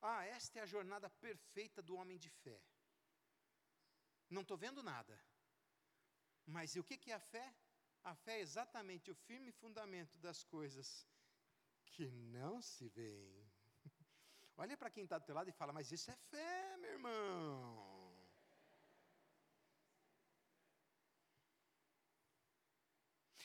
Ah, 0.00 0.22
esta 0.26 0.58
é 0.58 0.62
a 0.62 0.72
jornada 0.74 1.08
perfeita 1.26 1.82
do 1.82 1.96
homem 1.96 2.18
de 2.18 2.30
fé. 2.42 2.60
Não 4.30 4.42
estou 4.42 4.56
vendo 4.56 4.82
nada. 4.82 5.18
Mas 6.46 6.74
e 6.74 6.80
o 6.80 6.84
que, 6.84 7.10
é 7.10 7.14
a 7.14 7.20
fé? 7.20 7.54
A 8.02 8.14
fé 8.14 8.38
é 8.38 8.40
exatamente 8.40 9.10
o 9.10 9.14
firme 9.14 9.50
fundamento 9.52 10.18
das 10.18 10.44
coisas 10.44 11.06
que 11.86 12.10
não 12.10 12.60
se 12.60 12.88
veem. 12.88 13.50
Olha 14.56 14.76
para 14.76 14.90
quem 14.90 15.04
está 15.04 15.18
do 15.18 15.24
teu 15.24 15.34
lado 15.34 15.48
e 15.48 15.52
fala, 15.52 15.72
mas 15.72 15.90
isso 15.90 16.10
é 16.10 16.16
fé, 16.16 16.76
meu 16.76 16.92
irmão. 16.92 17.94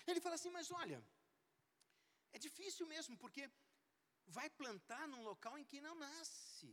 Ele 0.05 0.19
fala 0.19 0.36
assim, 0.36 0.50
mas 0.50 0.71
olha, 0.71 1.00
é 2.31 2.39
difícil 2.39 2.86
mesmo, 2.88 3.15
porque 3.15 3.48
vai 4.25 4.50
plantar 4.50 5.07
num 5.07 5.24
local 5.24 5.57
em 5.57 5.63
que 5.63 5.79
não 5.79 5.93
nasce. 5.95 6.71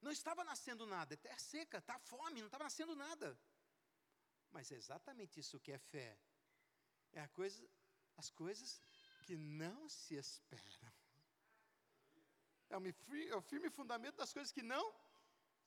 Não 0.00 0.10
estava 0.10 0.42
nascendo 0.44 0.86
nada, 0.86 1.14
é 1.14 1.16
terra 1.16 1.38
seca, 1.38 1.78
está 1.78 1.98
fome, 1.98 2.40
não 2.40 2.46
estava 2.46 2.64
nascendo 2.64 2.94
nada. 2.96 3.38
Mas 4.50 4.72
é 4.72 4.76
exatamente 4.76 5.38
isso 5.40 5.60
que 5.60 5.72
é 5.72 5.78
fé. 5.78 6.18
É 7.12 7.26
coisa, 7.28 7.62
as 8.16 8.30
coisas 8.30 8.82
que 9.26 9.36
não 9.36 9.88
se 9.88 10.14
esperam. 10.14 10.92
É 12.70 12.76
é 13.28 13.36
o 13.36 13.42
firme 13.42 13.68
fundamento 13.68 14.16
das 14.16 14.32
coisas 14.32 14.52
que 14.52 14.62
não 14.62 14.94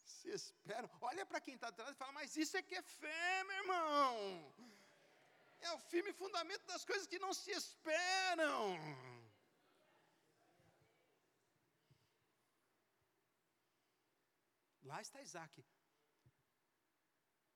se 0.04 0.30
esperam. 0.30 0.90
Olha 1.02 1.26
para 1.26 1.42
quem 1.42 1.56
está 1.56 1.68
atrás 1.68 1.92
e 1.92 1.96
fala, 1.96 2.14
mas 2.14 2.36
isso 2.36 2.56
é 2.58 2.62
que 2.62 2.76
é 2.76 2.82
fé, 2.82 3.44
meu 3.44 3.58
irmão. 3.58 4.54
É 5.60 5.72
o 5.74 5.80
firme 5.80 6.12
fundamento 6.14 6.66
das 6.66 6.84
coisas 6.84 7.08
que 7.08 7.20
não 7.20 7.34
se 7.34 7.52
esperam. 7.52 8.78
Lá 14.94 15.00
está 15.06 15.20
Isaac. 15.28 15.54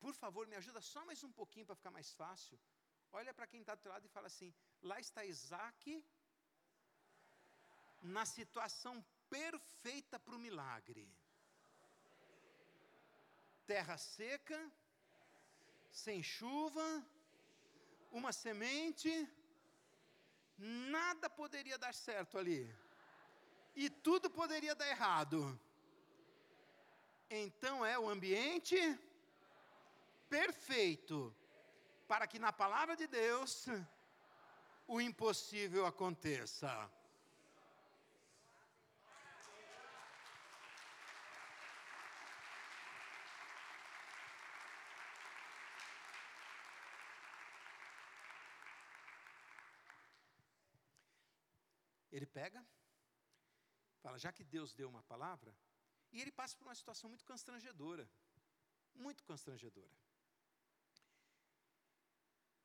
Por 0.03 0.13
favor, 0.21 0.43
me 0.51 0.55
ajuda 0.59 0.81
só 0.81 1.01
mais 1.09 1.19
um 1.27 1.31
pouquinho 1.39 1.67
para 1.67 1.79
ficar 1.79 1.91
mais 1.97 2.09
fácil. 2.21 2.57
Olha 3.19 3.31
para 3.37 3.49
quem 3.51 3.61
está 3.61 3.73
do 3.75 3.83
teu 3.83 3.91
lado 3.91 4.07
e 4.07 4.13
fala 4.15 4.27
assim: 4.31 4.49
lá 4.89 4.97
está 4.99 5.23
Isaac 5.33 5.83
na 8.15 8.25
situação 8.37 8.95
perfeita 9.35 10.17
para 10.23 10.37
o 10.37 10.43
milagre. 10.47 11.03
Terra 13.73 13.97
seca, 13.97 14.59
sem 15.91 16.23
chuva, 16.23 16.87
uma 18.19 18.33
semente, 18.43 19.13
nada 20.97 21.29
poderia 21.29 21.77
dar 21.85 21.93
certo 21.93 22.35
ali. 22.41 22.61
E 23.75 23.87
tudo 24.07 24.27
poderia 24.41 24.75
dar 24.81 24.89
errado. 24.95 25.39
Então 27.29 27.85
é 27.85 27.99
o 27.99 28.09
ambiente 28.09 28.77
perfeito 30.29 31.35
para 32.07 32.25
que 32.25 32.39
na 32.39 32.53
palavra 32.53 32.95
de 32.95 33.05
Deus 33.05 33.67
o 34.87 35.01
impossível 35.01 35.85
aconteça. 35.85 36.89
Ele 52.09 52.25
pega, 52.25 52.65
fala, 54.01 54.17
já 54.17 54.31
que 54.31 54.43
Deus 54.43 54.73
deu 54.73 54.89
uma 54.89 55.03
palavra, 55.03 55.53
e 56.11 56.21
ele 56.21 56.31
passa 56.31 56.55
por 56.57 56.65
uma 56.67 56.75
situação 56.75 57.09
muito 57.09 57.25
constrangedora. 57.25 58.09
Muito 58.93 59.23
constrangedora. 59.23 59.95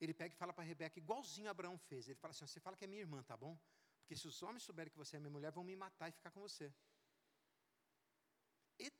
Ele 0.00 0.14
pega 0.14 0.34
e 0.34 0.36
fala 0.36 0.52
para 0.52 0.64
Rebeca, 0.64 0.98
igualzinho 0.98 1.50
Abraão 1.50 1.76
fez. 1.78 2.08
Ele 2.08 2.20
fala 2.22 2.32
assim: 2.32 2.46
Você 2.46 2.60
fala 2.60 2.76
que 2.76 2.84
é 2.84 2.88
minha 2.88 3.02
irmã, 3.06 3.22
tá 3.22 3.36
bom? 3.36 3.58
Porque 4.00 4.16
se 4.16 4.26
os 4.26 4.42
homens 4.42 4.64
souberem 4.68 4.90
que 4.90 4.98
você 5.02 5.16
é 5.16 5.20
minha 5.20 5.30
mulher, 5.36 5.52
vão 5.52 5.64
me 5.64 5.76
matar 5.76 6.08
e 6.08 6.12
ficar 6.12 6.30
com 6.30 6.40
você. 6.40 6.74
E, 8.78 8.92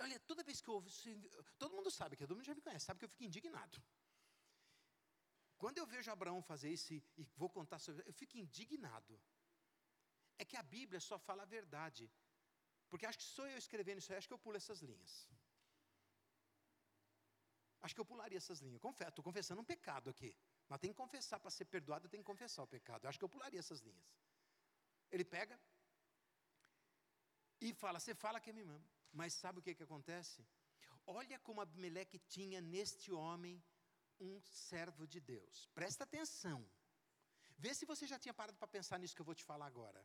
olha, 0.00 0.18
toda 0.20 0.42
vez 0.48 0.60
que 0.60 0.68
eu 0.68 0.74
ouvo 0.74 0.88
isso, 0.88 1.08
todo 1.58 1.74
mundo 1.74 1.90
sabe, 1.90 2.16
que 2.16 2.26
todo 2.26 2.36
mundo 2.36 2.44
já 2.50 2.54
me 2.54 2.60
conhece, 2.60 2.84
sabe 2.84 2.98
que 3.00 3.06
eu 3.06 3.14
fico 3.14 3.24
indignado. 3.24 3.82
Quando 5.56 5.78
eu 5.78 5.86
vejo 5.86 6.10
Abraão 6.10 6.40
fazer 6.42 6.70
isso 6.70 6.92
e, 6.92 7.02
e 7.16 7.24
vou 7.40 7.48
contar 7.48 7.78
sobre 7.78 8.04
eu 8.06 8.12
fico 8.12 8.36
indignado. 8.36 9.20
É 10.38 10.44
que 10.44 10.56
a 10.56 10.62
Bíblia 10.62 11.00
só 11.00 11.18
fala 11.18 11.42
a 11.42 11.52
verdade. 11.58 12.08
Porque 12.90 13.06
acho 13.06 13.18
que 13.18 13.24
sou 13.24 13.46
eu 13.46 13.58
escrevendo 13.58 13.98
isso 13.98 14.12
aí, 14.12 14.18
acho 14.18 14.28
que 14.28 14.34
eu 14.34 14.38
pulo 14.38 14.56
essas 14.56 14.80
linhas. 14.80 15.12
Acho 17.80 17.94
que 17.94 18.00
eu 18.00 18.04
pularia 18.04 18.38
essas 18.38 18.60
linhas. 18.60 18.80
Confesso, 18.80 19.10
estou 19.10 19.24
confessando 19.28 19.60
um 19.60 19.64
pecado 19.64 20.10
aqui. 20.10 20.34
Mas 20.68 20.80
tem 20.80 20.90
que 20.90 20.96
confessar, 20.96 21.38
para 21.38 21.50
ser 21.50 21.66
perdoado, 21.66 22.08
tem 22.08 22.20
que 22.20 22.26
confessar 22.32 22.62
o 22.62 22.66
pecado. 22.66 23.06
Acho 23.06 23.18
que 23.18 23.24
eu 23.24 23.28
pularia 23.28 23.60
essas 23.60 23.80
linhas. 23.80 24.08
Ele 25.10 25.24
pega 25.24 25.58
e 27.60 27.72
fala: 27.72 28.00
Você 28.00 28.14
fala 28.14 28.40
que 28.40 28.52
me 28.52 28.62
ama. 28.62 28.90
Mas 29.12 29.32
sabe 29.32 29.58
o 29.58 29.62
que, 29.62 29.74
que 29.74 29.82
acontece? 29.82 30.46
Olha 31.06 31.38
como 31.38 31.60
Abimeleque 31.60 32.18
tinha 32.18 32.60
neste 32.60 33.10
homem 33.12 33.62
um 34.20 34.40
servo 34.40 35.06
de 35.06 35.20
Deus. 35.20 35.68
Presta 35.72 36.04
atenção. 36.04 36.68
Vê 37.56 37.72
se 37.74 37.86
você 37.86 38.06
já 38.06 38.18
tinha 38.18 38.34
parado 38.34 38.58
para 38.58 38.68
pensar 38.68 38.98
nisso 38.98 39.14
que 39.14 39.22
eu 39.22 39.24
vou 39.24 39.34
te 39.34 39.44
falar 39.44 39.66
agora. 39.66 40.04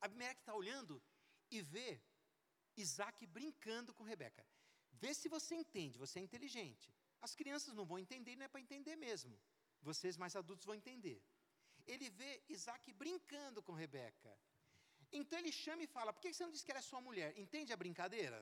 Abimeleque 0.00 0.40
está 0.40 0.54
olhando 0.54 1.02
e 1.56 1.62
vê 1.74 2.00
Isaac 2.76 3.26
brincando 3.26 3.92
com 3.94 4.10
Rebeca. 4.12 4.44
Vê 5.02 5.12
se 5.14 5.28
você 5.28 5.54
entende, 5.54 5.98
você 6.04 6.18
é 6.18 6.22
inteligente. 6.22 6.86
As 7.26 7.34
crianças 7.40 7.74
não 7.74 7.86
vão 7.90 7.98
entender, 8.04 8.34
não 8.36 8.46
é 8.46 8.48
para 8.48 8.64
entender 8.66 8.96
mesmo. 8.96 9.34
Vocês 9.88 10.16
mais 10.22 10.34
adultos 10.40 10.66
vão 10.66 10.74
entender. 10.74 11.18
Ele 11.86 12.08
vê 12.10 12.30
Isaac 12.48 12.92
brincando 12.92 13.62
com 13.62 13.72
Rebeca. 13.72 14.32
Então 15.20 15.38
ele 15.38 15.52
chama 15.52 15.82
e 15.82 15.92
fala: 15.96 16.12
Por 16.12 16.22
que 16.22 16.32
você 16.32 16.44
não 16.44 16.52
disse 16.52 16.64
que 16.64 16.74
era 16.76 16.88
sua 16.90 17.00
mulher? 17.00 17.36
Entende 17.44 17.72
a 17.72 17.76
brincadeira? 17.76 18.40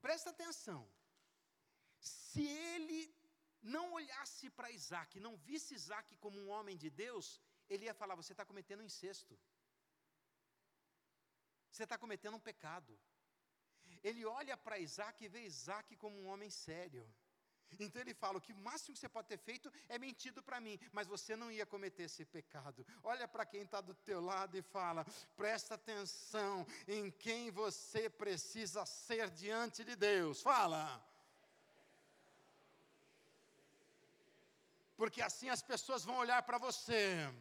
Presta 0.00 0.30
atenção. 0.30 0.80
Se 2.00 2.44
ele 2.74 3.00
não 3.62 3.92
olhasse 3.92 4.48
para 4.50 4.70
Isaac, 4.70 5.20
não 5.20 5.36
visse 5.36 5.74
Isaac 5.74 6.16
como 6.16 6.38
um 6.40 6.48
homem 6.48 6.76
de 6.76 6.90
Deus, 7.04 7.40
ele 7.68 7.84
ia 7.84 7.94
falar: 7.94 8.14
Você 8.14 8.32
está 8.32 8.44
cometendo 8.44 8.80
um 8.80 8.90
incesto. 8.92 9.38
Você 11.70 11.84
está 11.84 11.96
cometendo 11.96 12.36
um 12.36 12.40
pecado. 12.40 12.98
Ele 14.02 14.24
olha 14.24 14.56
para 14.56 14.78
Isaac 14.78 15.24
e 15.24 15.28
vê 15.28 15.42
Isaac 15.42 15.96
como 15.96 16.18
um 16.20 16.28
homem 16.28 16.50
sério. 16.50 17.06
Então 17.78 18.00
ele 18.00 18.14
fala: 18.14 18.38
o 18.38 18.40
que 18.40 18.52
o 18.52 18.56
máximo 18.56 18.94
que 18.94 19.00
você 19.00 19.08
pode 19.08 19.28
ter 19.28 19.38
feito 19.38 19.72
é 19.88 19.98
mentido 19.98 20.42
para 20.42 20.60
mim, 20.60 20.78
mas 20.92 21.06
você 21.06 21.36
não 21.36 21.50
ia 21.50 21.64
cometer 21.64 22.04
esse 22.04 22.24
pecado. 22.24 22.84
Olha 23.02 23.28
para 23.28 23.46
quem 23.46 23.62
está 23.62 23.80
do 23.80 23.94
teu 23.94 24.20
lado 24.20 24.56
e 24.56 24.62
fala: 24.62 25.06
presta 25.36 25.74
atenção 25.74 26.66
em 26.88 27.10
quem 27.10 27.50
você 27.50 28.10
precisa 28.10 28.84
ser 28.86 29.30
diante 29.30 29.84
de 29.84 29.94
Deus. 29.94 30.42
Fala. 30.42 31.04
Porque 34.96 35.22
assim 35.22 35.48
as 35.48 35.62
pessoas 35.62 36.04
vão 36.04 36.16
olhar 36.18 36.42
para 36.42 36.58
você 36.58 37.32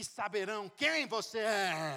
e 0.00 0.04
saberão 0.04 0.62
quem 0.82 1.06
você 1.16 1.38
é. 1.38 1.96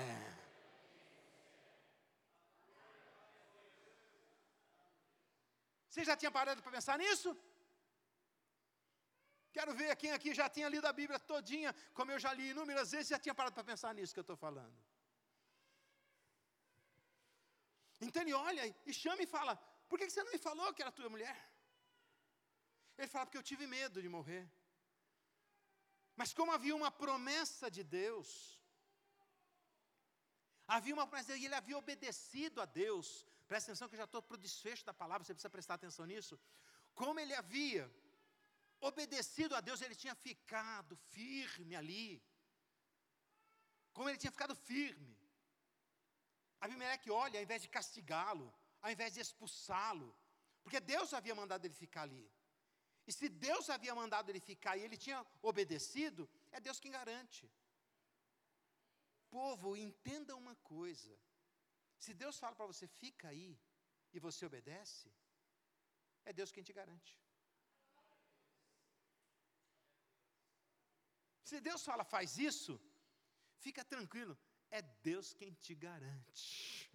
Você 5.89 6.03
já 6.09 6.15
tinha 6.21 6.31
parado 6.37 6.61
para 6.63 6.75
pensar 6.77 6.97
nisso? 7.03 7.29
Quero 9.55 9.73
ver 9.79 9.89
quem 10.01 10.11
aqui 10.17 10.33
já 10.41 10.47
tinha 10.55 10.69
lido 10.73 10.87
a 10.91 10.93
Bíblia 10.99 11.19
todinha, 11.31 11.71
como 11.97 12.11
eu 12.13 12.19
já 12.25 12.31
li 12.39 12.45
inúmeras 12.51 12.91
vezes, 12.93 13.09
já 13.15 13.19
tinha 13.25 13.35
parado 13.39 13.55
para 13.57 13.69
pensar 13.71 13.91
nisso 13.97 14.13
que 14.13 14.21
eu 14.23 14.27
estou 14.29 14.39
falando. 14.45 14.77
Então 18.07 18.21
ele 18.21 18.33
olha 18.33 18.63
e 18.89 18.93
chama 18.93 19.21
e 19.23 19.31
fala: 19.35 19.53
Por 19.89 19.99
que 19.99 20.09
você 20.09 20.23
não 20.23 20.31
me 20.35 20.41
falou 20.47 20.73
que 20.73 20.83
era 20.83 20.97
tua 20.99 21.09
mulher? 21.15 21.37
Ele 22.97 23.11
fala: 23.13 23.25
Porque 23.25 23.39
eu 23.41 23.47
tive 23.51 23.67
medo 23.67 24.01
de 24.05 24.09
morrer. 24.17 24.43
Mas 26.19 26.33
como 26.37 26.51
havia 26.57 26.75
uma 26.81 26.91
promessa 27.03 27.67
de 27.77 27.83
Deus, 27.99 28.29
havia 30.75 30.95
uma 30.97 31.07
promessa 31.07 31.35
e 31.35 31.45
ele 31.45 31.59
havia 31.61 31.77
obedecido 31.83 32.61
a 32.61 32.67
Deus, 32.83 33.07
Presta 33.49 33.71
atenção 33.71 33.89
que 33.89 33.95
eu 33.95 34.03
já 34.03 34.09
estou 34.09 34.21
para 34.25 34.35
o 34.35 34.43
desfecho 34.47 34.85
da 34.89 34.93
palavra, 35.01 35.23
você 35.23 35.33
precisa 35.33 35.55
prestar 35.55 35.73
atenção 35.75 36.05
nisso. 36.11 36.39
Como 36.99 37.19
ele 37.19 37.33
havia 37.33 37.83
obedecido 38.89 39.55
a 39.55 39.61
Deus, 39.67 39.81
ele 39.81 39.95
tinha 40.01 40.13
ficado 40.13 40.95
firme 41.15 41.75
ali. 41.75 42.23
Como 43.91 44.07
ele 44.07 44.19
tinha 44.19 44.35
ficado 44.37 44.55
firme. 44.69 45.17
Abimeleque 46.61 47.09
olha, 47.09 47.39
ao 47.39 47.43
invés 47.47 47.63
de 47.63 47.69
castigá-lo, 47.77 48.47
ao 48.83 48.91
invés 48.95 49.15
de 49.15 49.19
expulsá-lo, 49.25 50.09
porque 50.61 50.79
Deus 50.79 51.11
havia 51.19 51.33
mandado 51.41 51.65
ele 51.65 51.73
ficar 51.83 52.03
ali. 52.03 52.25
E 53.09 53.13
se 53.17 53.27
Deus 53.47 53.65
havia 53.75 53.93
mandado 53.99 54.29
ele 54.29 54.41
ficar 54.49 54.73
e 54.77 54.83
ele 54.85 54.97
tinha 55.05 55.19
obedecido, 55.49 56.23
é 56.55 56.59
Deus 56.65 56.79
quem 56.81 56.91
garante. 56.97 57.43
Povo, 59.37 59.69
entenda 59.87 60.35
uma 60.41 60.55
coisa. 60.75 61.13
Se 62.03 62.13
Deus 62.13 62.37
fala 62.41 62.55
para 62.59 62.67
você, 62.71 62.85
fica 63.01 63.27
aí, 63.29 63.49
e 64.13 64.19
você 64.25 64.45
obedece, 64.49 65.07
é 66.29 66.31
Deus 66.39 66.51
quem 66.51 66.63
te 66.67 66.73
garante. 66.79 67.13
Se 71.49 71.59
Deus 71.69 71.83
fala, 71.89 72.03
faz 72.15 72.37
isso, 72.37 72.73
fica 73.65 73.83
tranquilo, 73.83 74.37
é 74.69 74.83
Deus 75.09 75.33
quem 75.39 75.51
te 75.65 75.73
garante. 75.87 76.91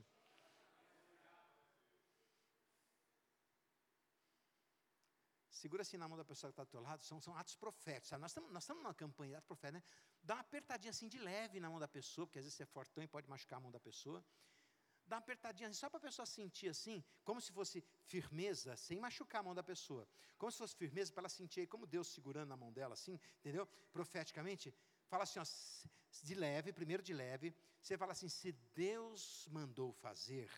Segura 5.65 5.83
assim 5.83 5.99
na 6.03 6.07
mão 6.11 6.19
da 6.23 6.27
pessoa 6.33 6.51
que 6.51 6.53
está 6.53 6.65
do 6.69 6.73
teu 6.75 6.83
lado, 6.89 7.03
são, 7.11 7.19
são 7.27 7.35
atos 7.43 7.57
proféticos. 7.65 8.09
Sabe? 8.11 8.21
Nós 8.21 8.33
estamos 8.33 8.53
nós 8.57 8.69
numa 8.69 8.95
campanha 9.03 9.31
de 9.31 9.37
atos 9.37 9.47
proféticos, 9.53 9.83
né? 9.83 9.83
Dá 10.29 10.35
uma 10.35 10.41
apertadinha 10.49 10.91
assim 10.91 11.09
de 11.15 11.19
leve 11.31 11.59
na 11.65 11.71
mão 11.73 11.81
da 11.85 11.89
pessoa, 11.99 12.27
porque 12.27 12.39
às 12.41 12.45
vezes 12.45 12.57
você 12.57 12.65
é 12.65 12.67
fortão 12.67 13.03
e 13.03 13.09
pode 13.15 13.29
machucar 13.35 13.59
a 13.59 13.63
mão 13.67 13.73
da 13.77 13.81
pessoa 13.89 14.23
dá 15.07 15.17
uma 15.17 15.23
apertadinha 15.23 15.69
assim, 15.69 15.79
só 15.79 15.89
para 15.89 15.99
a 15.99 16.07
pessoa 16.09 16.27
sentir 16.27 16.69
assim, 16.69 17.03
como 17.25 17.41
se 17.41 17.53
fosse 17.53 17.85
firmeza, 18.13 18.77
sem 18.77 18.99
machucar 18.99 19.41
a 19.41 19.45
mão 19.45 19.55
da 19.55 19.63
pessoa. 19.63 20.07
Como 20.39 20.51
se 20.51 20.59
fosse 20.59 20.75
firmeza 20.75 21.13
para 21.13 21.23
ela 21.23 21.29
sentir 21.29 21.61
aí, 21.61 21.67
como 21.67 21.87
Deus 21.87 22.09
segurando 22.09 22.49
na 22.49 22.57
mão 22.57 22.73
dela, 22.73 22.95
assim, 22.95 23.19
entendeu? 23.41 23.67
Profeticamente. 23.93 24.75
Fala 25.07 25.25
assim, 25.25 25.39
ó, 25.39 25.45
de 26.23 26.35
leve, 26.35 26.73
primeiro 26.73 27.03
de 27.03 27.13
leve. 27.13 27.55
Você 27.81 27.97
fala 27.99 28.13
assim: 28.13 28.29
se 28.29 28.53
Deus 28.75 29.47
mandou 29.51 29.93
fazer. 29.93 30.51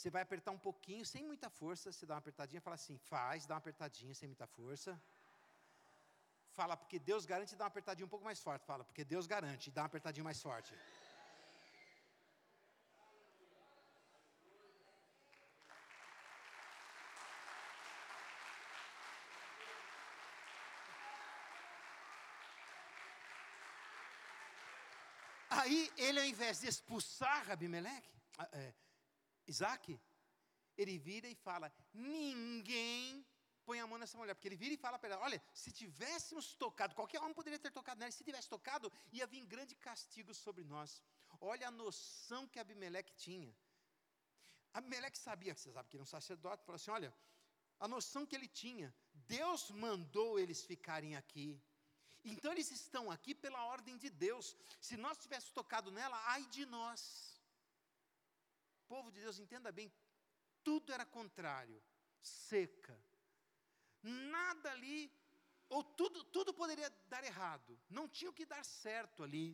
Você 0.00 0.08
vai 0.08 0.22
apertar 0.22 0.50
um 0.50 0.62
pouquinho, 0.66 1.04
sem 1.04 1.22
muita 1.30 1.48
força. 1.50 1.92
Você 1.92 2.06
dá 2.06 2.14
uma 2.14 2.20
apertadinha, 2.20 2.58
fala 2.66 2.76
assim: 2.76 2.96
faz, 2.96 3.44
dá 3.44 3.52
uma 3.54 3.58
apertadinha, 3.58 4.14
sem 4.14 4.26
muita 4.26 4.46
força. 4.46 4.98
Fala, 6.58 6.74
porque 6.74 6.98
Deus 6.98 7.26
garante, 7.26 7.54
dá 7.54 7.64
uma 7.64 7.72
apertadinha 7.74 8.06
um 8.06 8.08
pouco 8.08 8.24
mais 8.24 8.40
forte. 8.40 8.64
Fala, 8.64 8.82
porque 8.82 9.04
Deus 9.04 9.26
garante, 9.26 9.70
dá 9.70 9.82
uma 9.82 9.88
apertadinha 9.88 10.24
mais 10.24 10.40
forte. 10.40 10.74
Aí 25.50 25.92
ele, 25.98 26.20
ao 26.20 26.24
invés 26.24 26.60
de 26.60 26.68
expulsar 26.68 27.50
Abimeleque, 27.50 28.14
é, 28.52 28.72
Isaac, 29.52 29.84
ele 30.82 30.96
vira 31.08 31.28
e 31.28 31.36
fala: 31.46 31.72
ninguém 31.92 33.24
põe 33.66 33.78
a 33.80 33.86
mão 33.90 33.98
nessa 34.02 34.18
mulher, 34.18 34.34
porque 34.34 34.48
ele 34.48 34.60
vira 34.64 34.74
e 34.74 34.84
fala 34.84 34.98
para 34.98 35.14
ela: 35.14 35.24
olha, 35.28 35.40
se 35.62 35.70
tivéssemos 35.80 36.54
tocado, 36.64 36.94
qualquer 37.00 37.20
homem 37.20 37.34
poderia 37.40 37.58
ter 37.64 37.72
tocado 37.78 37.98
nela, 38.00 38.12
se 38.18 38.24
tivesse 38.24 38.48
tocado, 38.48 38.92
ia 39.12 39.26
vir 39.26 39.44
grande 39.54 39.74
castigo 39.74 40.34
sobre 40.34 40.64
nós. 40.64 41.02
Olha 41.40 41.68
a 41.68 41.70
noção 41.82 42.46
que 42.48 42.58
Abimeleque 42.58 43.14
tinha. 43.26 43.52
Abimeleque 44.72 45.18
sabia, 45.18 45.54
você 45.54 45.72
sabe 45.72 45.88
que 45.88 45.96
ele 45.96 46.02
é 46.02 46.08
um 46.08 46.14
sacerdote, 46.18 46.64
falou 46.64 46.76
assim: 46.80 46.90
olha, 46.90 47.12
a 47.78 47.88
noção 47.88 48.26
que 48.26 48.36
ele 48.36 48.48
tinha, 48.48 48.94
Deus 49.36 49.70
mandou 49.70 50.38
eles 50.38 50.64
ficarem 50.64 51.16
aqui. 51.16 51.48
Então 52.22 52.52
eles 52.52 52.70
estão 52.70 53.10
aqui 53.10 53.34
pela 53.34 53.64
ordem 53.64 53.96
de 53.96 54.10
Deus. 54.10 54.56
Se 54.80 54.96
nós 54.96 55.18
tivéssemos 55.18 55.54
tocado 55.54 55.90
nela, 55.90 56.18
ai 56.26 56.44
de 56.56 56.66
nós. 56.66 57.29
Povo 58.92 59.08
de 59.14 59.20
Deus, 59.24 59.38
entenda 59.38 59.70
bem, 59.78 59.88
tudo 60.68 60.92
era 60.96 61.06
contrário, 61.18 61.78
seca. 62.20 62.96
Nada 64.36 64.68
ali, 64.76 65.00
ou 65.74 65.82
tudo, 66.00 66.18
tudo 66.36 66.52
poderia 66.60 66.90
dar 67.12 67.22
errado. 67.30 67.72
Não 67.98 68.06
tinha 68.16 68.30
o 68.30 68.36
que 68.38 68.46
dar 68.54 68.64
certo 68.64 69.22
ali. 69.26 69.46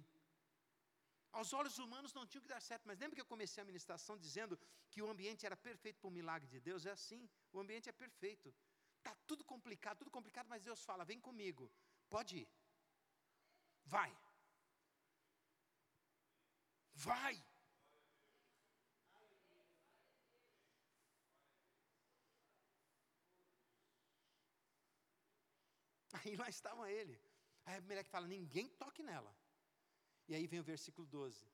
Aos 1.39 1.53
olhos 1.59 1.77
humanos 1.83 2.15
não 2.19 2.27
tinha 2.27 2.41
o 2.41 2.45
que 2.47 2.55
dar 2.55 2.63
certo, 2.69 2.85
mas 2.89 2.99
lembra 2.99 3.17
que 3.17 3.25
eu 3.25 3.33
comecei 3.35 3.61
a 3.63 3.71
ministração 3.71 4.17
dizendo 4.27 4.59
que 4.91 5.03
o 5.03 5.11
ambiente 5.15 5.45
era 5.49 5.57
perfeito 5.69 5.99
para 6.01 6.09
o 6.09 6.17
milagre 6.19 6.49
de 6.55 6.61
Deus? 6.69 6.87
É 6.87 6.93
assim, 6.93 7.29
o 7.53 7.61
ambiente 7.61 7.91
é 7.91 7.93
perfeito. 7.93 8.55
Está 8.99 9.15
tudo 9.27 9.45
complicado, 9.45 9.99
tudo 9.99 10.11
complicado, 10.19 10.49
mas 10.53 10.63
Deus 10.63 10.83
fala: 10.83 11.05
vem 11.05 11.21
comigo. 11.21 11.71
Pode 12.09 12.39
ir. 12.39 12.49
Vai. 13.85 14.11
Vai. 16.95 17.37
Aí 26.25 26.37
lá 26.37 26.49
estava 26.49 26.91
ele. 26.91 27.17
Aí 27.65 27.77
a 27.77 27.81
mulher 27.81 28.05
que 28.05 28.15
fala: 28.17 28.27
ninguém 28.27 28.69
toque 28.83 29.03
nela. 29.03 29.33
E 30.29 30.35
aí 30.35 30.47
vem 30.47 30.61
o 30.61 30.71
versículo 30.73 31.07
12. 31.07 31.47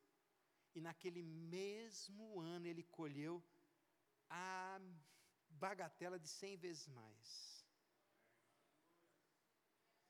E 0.75 0.81
naquele 0.81 1.23
mesmo 1.23 2.41
ano 2.41 2.67
ele 2.67 2.85
colheu 2.99 3.35
a 4.31 4.81
bagatela 5.51 6.19
de 6.19 6.29
cem 6.29 6.57
vezes 6.57 6.87
mais. 6.89 7.29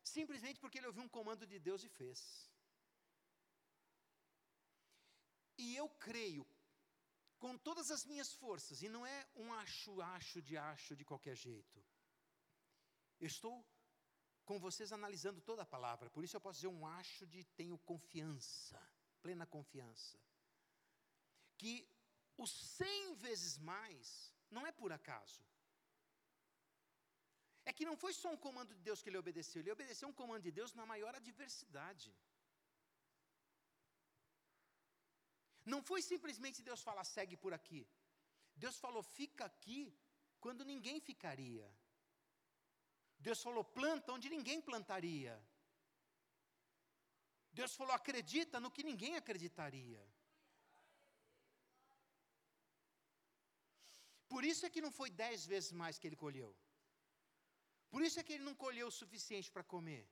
Simplesmente 0.05 0.61
porque 0.61 0.79
ele 0.79 0.87
ouviu 0.91 1.03
um 1.03 1.15
comando 1.19 1.45
de 1.53 1.59
Deus 1.59 1.83
e 1.83 1.89
fez. 1.89 2.21
E 5.59 5.77
eu 5.77 5.89
creio, 5.89 6.47
com 7.39 7.57
todas 7.59 7.91
as 7.91 8.05
minhas 8.05 8.33
forças, 8.33 8.83
e 8.83 8.89
não 8.89 9.05
é 9.07 9.27
um 9.35 9.53
acho-acho 9.55 10.41
de 10.43 10.57
acho 10.57 10.95
de 10.97 11.05
qualquer 11.05 11.37
jeito. 11.37 11.85
Eu 13.21 13.27
estou 13.27 13.55
com 14.45 14.59
vocês 14.59 14.93
analisando 14.93 15.41
toda 15.41 15.63
a 15.63 15.73
palavra, 15.75 16.11
por 16.11 16.25
isso 16.25 16.37
eu 16.37 16.41
posso 16.41 16.59
dizer 16.59 16.69
um 16.69 16.87
acho 16.87 17.27
de 17.27 17.45
tenho 17.45 17.79
confiança, 17.79 18.81
plena 19.23 19.47
confiança. 19.47 20.19
Que 21.57 21.75
o 22.37 22.47
cem 22.47 23.15
vezes 23.15 23.57
mais 23.59 24.35
não 24.51 24.67
é 24.67 24.73
por 24.73 24.93
acaso. 24.93 25.43
É 27.65 27.73
que 27.73 27.85
não 27.85 27.97
foi 27.97 28.13
só 28.13 28.29
um 28.33 28.37
comando 28.37 28.75
de 28.75 28.83
Deus 28.89 29.01
que 29.01 29.09
ele 29.09 29.23
obedeceu, 29.25 29.61
ele 29.61 29.71
obedeceu 29.71 30.09
um 30.09 30.19
comando 30.21 30.43
de 30.43 30.51
Deus 30.51 30.75
na 30.75 30.85
maior 30.85 31.15
adversidade. 31.15 32.13
Não 35.65 35.81
foi 35.83 36.03
simplesmente 36.03 36.63
Deus 36.63 36.83
falar, 36.83 37.05
segue 37.05 37.37
por 37.37 37.53
aqui. 37.55 37.87
Deus 38.57 38.79
falou, 38.79 39.03
fica 39.03 39.45
aqui, 39.45 39.97
quando 40.41 40.65
ninguém 40.65 40.99
ficaria. 41.01 41.67
Deus 43.27 43.41
falou, 43.47 43.65
planta 43.79 44.13
onde 44.17 44.29
ninguém 44.37 44.61
plantaria. 44.69 45.35
Deus 47.59 47.73
falou, 47.81 47.95
acredita 48.01 48.59
no 48.65 48.71
que 48.77 48.83
ninguém 48.91 49.15
acreditaria. 49.23 50.03
Por 54.33 54.43
isso 54.51 54.65
é 54.67 54.71
que 54.75 54.85
não 54.85 54.93
foi 54.99 55.09
dez 55.23 55.47
vezes 55.53 55.73
mais 55.81 55.99
que 55.99 56.07
ele 56.09 56.21
colheu. 56.25 56.51
Por 57.93 58.03
isso 58.07 58.19
é 58.19 58.25
que 58.27 58.33
ele 58.35 58.47
não 58.49 58.55
colheu 58.65 58.87
o 58.89 58.97
suficiente 59.01 59.51
para 59.55 59.65
comer. 59.75 60.05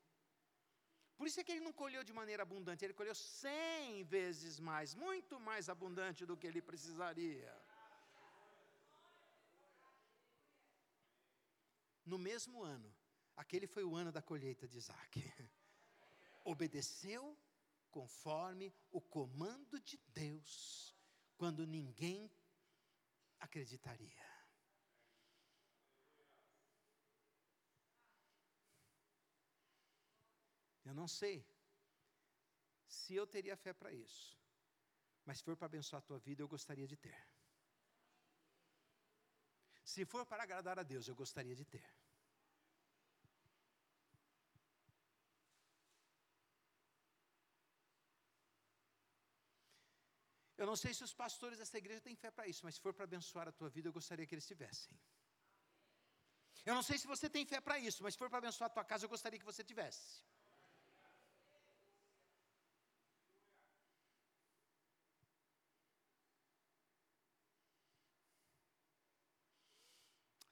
Por 1.16 1.26
isso 1.26 1.38
é 1.40 1.44
que 1.44 1.52
ele 1.52 1.66
não 1.66 1.72
colheu 1.80 2.02
de 2.08 2.14
maneira 2.18 2.42
abundante, 2.42 2.84
ele 2.84 2.98
colheu 3.00 3.14
cem 3.14 4.04
vezes 4.04 4.54
mais, 4.68 4.94
muito 4.94 5.34
mais 5.48 5.68
abundante 5.74 6.26
do 6.28 6.36
que 6.36 6.46
ele 6.50 6.62
precisaria. 6.70 7.52
No 12.12 12.18
mesmo 12.18 12.62
ano, 12.62 12.90
aquele 13.40 13.66
foi 13.66 13.84
o 13.84 13.94
ano 13.96 14.12
da 14.12 14.22
colheita 14.30 14.68
de 14.68 14.76
Isaac. 14.76 15.12
Obedeceu 16.44 17.24
conforme 17.90 18.72
o 18.92 19.00
comando 19.00 19.80
de 19.80 19.96
Deus, 20.08 20.94
quando 21.36 21.66
ninguém 21.66 22.30
acreditaria. 23.38 24.28
Eu 30.84 30.94
não 30.94 31.08
sei 31.08 31.36
se 32.86 33.14
eu 33.14 33.26
teria 33.26 33.56
fé 33.56 33.72
para 33.72 33.92
isso, 33.92 34.38
mas 35.24 35.38
se 35.38 35.44
for 35.44 35.56
para 35.56 35.66
abençoar 35.66 36.00
a 36.00 36.08
tua 36.08 36.18
vida, 36.18 36.42
eu 36.42 36.48
gostaria 36.48 36.86
de 36.86 36.96
ter. 36.96 37.18
Se 39.84 40.04
for 40.04 40.26
para 40.26 40.42
agradar 40.42 40.78
a 40.78 40.82
Deus, 40.82 41.08
eu 41.08 41.14
gostaria 41.14 41.54
de 41.54 41.64
ter. 41.64 41.88
Eu 50.60 50.66
não 50.70 50.76
sei 50.82 50.92
se 50.96 51.02
os 51.08 51.14
pastores 51.20 51.58
dessa 51.60 51.78
igreja 51.82 52.02
têm 52.06 52.16
fé 52.22 52.30
para 52.36 52.46
isso, 52.52 52.62
mas 52.64 52.74
se 52.76 52.80
for 52.84 52.92
para 52.96 53.04
abençoar 53.10 53.46
a 53.48 53.52
tua 53.58 53.70
vida, 53.76 53.88
eu 53.88 53.94
gostaria 53.98 54.26
que 54.28 54.34
eles 54.36 54.48
tivessem. 54.52 54.94
Eu 56.68 56.74
não 56.78 56.82
sei 56.88 56.96
se 57.02 57.06
você 57.12 57.28
tem 57.36 57.46
fé 57.52 57.60
para 57.66 57.78
isso, 57.88 58.02
mas 58.04 58.12
se 58.14 58.18
for 58.22 58.28
para 58.32 58.40
abençoar 58.44 58.68
a 58.68 58.74
tua 58.76 58.84
casa, 58.90 59.04
eu 59.04 59.12
gostaria 59.14 59.38
que 59.38 59.50
você 59.52 59.64
tivesse. 59.72 60.22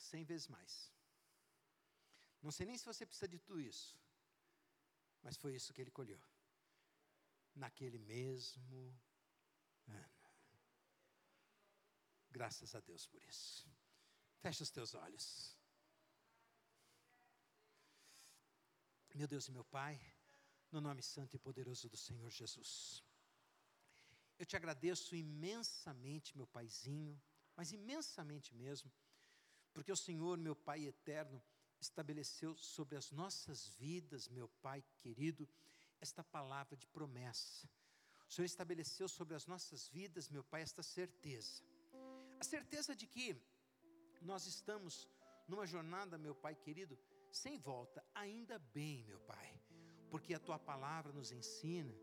cem 0.08 0.24
vezes 0.24 0.48
mais. 0.48 0.74
Não 2.44 2.52
sei 2.56 2.64
nem 2.66 2.78
se 2.78 2.86
você 2.90 3.04
precisa 3.04 3.28
de 3.28 3.38
tudo 3.38 3.60
isso, 3.60 3.88
mas 5.24 5.36
foi 5.36 5.54
isso 5.58 5.74
que 5.74 5.82
ele 5.82 5.90
colheu. 5.90 6.20
Naquele 7.54 7.98
mesmo 7.98 8.80
ano. 9.88 10.18
Graças 12.38 12.74
a 12.78 12.80
Deus 12.88 13.04
por 13.12 13.22
isso. 13.32 13.66
Fecha 14.42 14.62
os 14.62 14.70
teus 14.76 14.94
olhos. 14.94 15.26
Meu 19.20 19.28
Deus 19.32 19.48
e 19.48 19.52
meu 19.56 19.64
Pai, 19.64 19.94
no 20.70 20.80
nome 20.80 21.02
santo 21.02 21.34
e 21.34 21.38
poderoso 21.46 21.88
do 21.88 21.96
Senhor 21.96 22.30
Jesus. 22.30 23.02
Eu 24.38 24.46
te 24.46 24.56
agradeço 24.56 25.16
imensamente, 25.16 26.36
meu 26.36 26.46
Paizinho, 26.46 27.20
mas 27.56 27.72
imensamente 27.72 28.54
mesmo 28.54 28.90
porque 29.78 29.92
o 29.92 29.96
Senhor, 29.96 30.36
meu 30.38 30.56
Pai 30.56 30.86
eterno, 30.86 31.40
estabeleceu 31.80 32.56
sobre 32.56 32.96
as 32.96 33.12
nossas 33.12 33.68
vidas, 33.84 34.28
meu 34.28 34.48
Pai 34.66 34.82
querido, 34.96 35.48
esta 36.00 36.22
palavra 36.24 36.76
de 36.76 36.86
promessa. 36.88 37.68
O 38.28 38.32
Senhor 38.32 38.46
estabeleceu 38.46 39.08
sobre 39.08 39.34
as 39.36 39.46
nossas 39.46 39.88
vidas, 39.88 40.28
meu 40.28 40.42
Pai, 40.42 40.62
esta 40.62 40.82
certeza. 40.82 41.67
A 42.40 42.44
certeza 42.44 42.94
de 42.94 43.06
que 43.06 43.36
nós 44.22 44.46
estamos 44.46 45.08
numa 45.46 45.66
jornada, 45.66 46.16
meu 46.16 46.34
Pai 46.34 46.54
querido, 46.54 46.98
sem 47.30 47.58
volta, 47.58 48.04
ainda 48.14 48.58
bem, 48.58 49.04
meu 49.04 49.18
Pai, 49.20 49.60
porque 50.10 50.34
a 50.34 50.38
tua 50.38 50.58
palavra 50.58 51.12
nos 51.12 51.32
ensina 51.32 51.94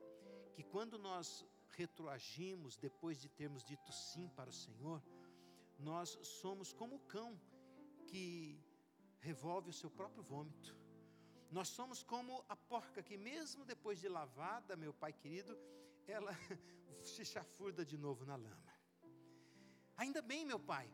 que 0.53 0.63
quando 0.63 0.97
nós 0.97 1.45
retroagimos 1.77 2.77
depois 2.77 3.19
de 3.19 3.29
termos 3.29 3.63
dito 3.63 3.91
sim 3.91 4.27
para 4.29 4.49
o 4.49 4.53
Senhor, 4.53 5.01
nós 5.79 6.17
somos 6.21 6.71
como 6.73 6.95
o 6.95 7.05
cão 7.15 7.39
que 8.07 8.59
revolve 9.19 9.69
o 9.69 9.73
seu 9.73 9.89
próprio 9.89 10.23
vômito. 10.23 10.77
Nós 11.51 11.67
somos 11.69 12.03
como 12.03 12.43
a 12.49 12.55
porca 12.55 13.01
que, 13.01 13.17
mesmo 13.17 13.65
depois 13.65 13.99
de 13.99 14.09
lavada, 14.09 14.75
meu 14.75 14.93
pai 14.93 15.13
querido, 15.13 15.57
ela 16.07 16.31
se 17.01 17.23
chafurda 17.23 17.85
de 17.85 17.97
novo 17.97 18.25
na 18.25 18.35
lama. 18.35 18.74
Ainda 19.97 20.21
bem, 20.21 20.43
meu 20.45 20.59
pai, 20.59 20.87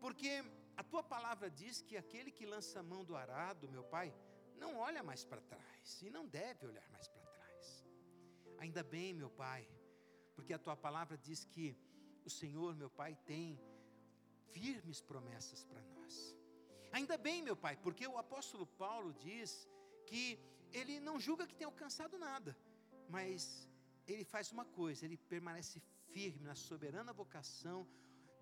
porque 0.00 0.30
a 0.76 0.82
tua 0.82 1.02
palavra 1.02 1.48
diz 1.50 1.80
que 1.80 1.96
aquele 1.96 2.30
que 2.30 2.44
lança 2.44 2.80
a 2.80 2.82
mão 2.82 3.04
do 3.04 3.16
arado, 3.16 3.68
meu 3.68 3.84
pai, 3.84 4.14
não 4.56 4.76
olha 4.76 5.02
mais 5.02 5.24
para 5.24 5.40
trás 5.40 6.02
e 6.02 6.10
não 6.10 6.26
deve 6.26 6.66
olhar 6.66 6.88
mais 6.90 7.08
para 7.08 7.24
trás. 7.36 7.84
Ainda 8.58 8.82
bem, 8.82 9.12
meu 9.14 9.30
pai, 9.30 9.68
porque 10.34 10.52
a 10.52 10.58
tua 10.58 10.76
palavra 10.76 11.16
diz 11.16 11.44
que 11.44 11.76
o 12.24 12.30
Senhor, 12.30 12.74
meu 12.74 12.90
pai, 12.90 13.16
tem 13.24 13.60
firmes 14.52 15.00
promessas 15.00 15.62
para 15.64 15.82
nós. 15.82 16.34
Ainda 16.92 17.16
bem, 17.18 17.42
meu 17.42 17.56
pai, 17.56 17.76
porque 17.76 18.06
o 18.06 18.18
apóstolo 18.18 18.66
Paulo 18.66 19.12
diz 19.12 19.68
que 20.06 20.24
ele 20.72 20.98
não 21.00 21.18
julga 21.20 21.46
que 21.46 21.54
tenha 21.54 21.68
alcançado 21.68 22.18
nada, 22.18 22.56
mas 23.08 23.68
ele 24.06 24.24
faz 24.24 24.50
uma 24.52 24.64
coisa, 24.64 25.04
ele 25.04 25.16
permanece 25.16 25.80
firme 26.12 26.44
na 26.44 26.54
soberana 26.54 27.12
vocação, 27.12 27.86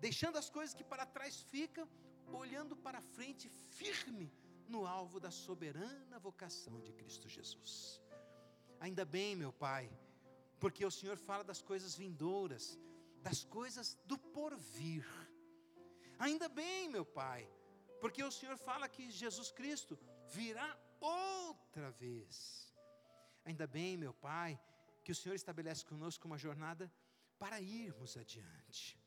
deixando 0.05 0.37
as 0.41 0.49
coisas 0.55 0.75
que 0.77 0.89
para 0.91 1.05
trás 1.13 1.35
ficam, 1.53 1.85
olhando 2.41 2.75
para 2.85 3.01
frente, 3.15 3.45
firme 3.77 4.27
no 4.73 4.81
alvo 4.85 5.19
da 5.25 5.31
soberana 5.45 6.19
vocação 6.19 6.75
de 6.85 6.91
Cristo 6.99 7.27
Jesus. 7.27 7.71
Ainda 8.85 9.03
bem, 9.15 9.31
meu 9.43 9.51
Pai, 9.67 9.85
porque 10.59 10.83
o 10.85 10.95
Senhor 10.97 11.17
fala 11.29 11.43
das 11.51 11.61
coisas 11.69 11.95
vindouras, 12.03 12.65
das 13.27 13.39
coisas 13.57 13.87
do 14.05 14.17
porvir. 14.37 15.07
Ainda 16.19 16.47
bem, 16.47 16.87
meu 16.87 17.05
Pai, 17.21 17.41
porque 17.99 18.23
o 18.23 18.35
Senhor 18.37 18.57
fala 18.57 18.87
que 18.87 19.09
Jesus 19.09 19.49
Cristo 19.59 19.97
virá 20.37 20.69
outra 20.99 21.89
vez. 22.03 22.35
Ainda 23.43 23.65
bem, 23.65 23.97
meu 23.97 24.13
Pai, 24.13 24.51
que 25.03 25.11
o 25.11 25.19
Senhor 25.21 25.35
estabelece 25.35 25.83
conosco 25.83 26.27
uma 26.27 26.37
jornada 26.37 26.93
para 27.39 27.59
irmos 27.59 28.15
adiante. 28.23 29.03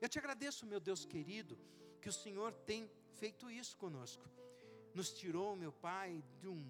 Eu 0.00 0.08
te 0.08 0.18
agradeço, 0.18 0.66
meu 0.66 0.80
Deus 0.80 1.04
querido, 1.04 1.58
que 2.00 2.08
o 2.08 2.12
Senhor 2.12 2.52
tem 2.52 2.90
feito 3.18 3.50
isso 3.50 3.76
conosco. 3.76 4.28
Nos 4.94 5.12
tirou, 5.12 5.56
meu 5.56 5.72
Pai, 5.72 6.22
de 6.38 6.48
um 6.48 6.64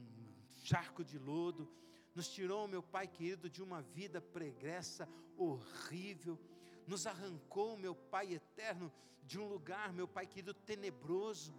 charco 0.55 1.05
de 1.05 1.19
lodo, 1.19 1.69
nos 2.15 2.29
tirou, 2.29 2.67
meu 2.67 2.83
Pai 2.83 3.07
querido, 3.07 3.51
de 3.51 3.63
uma 3.63 3.83
vida 3.83 4.21
pregressa, 4.21 5.09
horrível, 5.37 6.39
nos 6.87 7.07
arrancou, 7.07 7.77
meu 7.77 7.95
Pai 7.95 8.33
eterno, 8.35 8.93
de 9.25 9.39
um 9.39 9.49
lugar, 9.49 9.93
meu 9.93 10.09
Pai 10.09 10.27
querido, 10.27 10.55
tenebroso, 10.55 11.55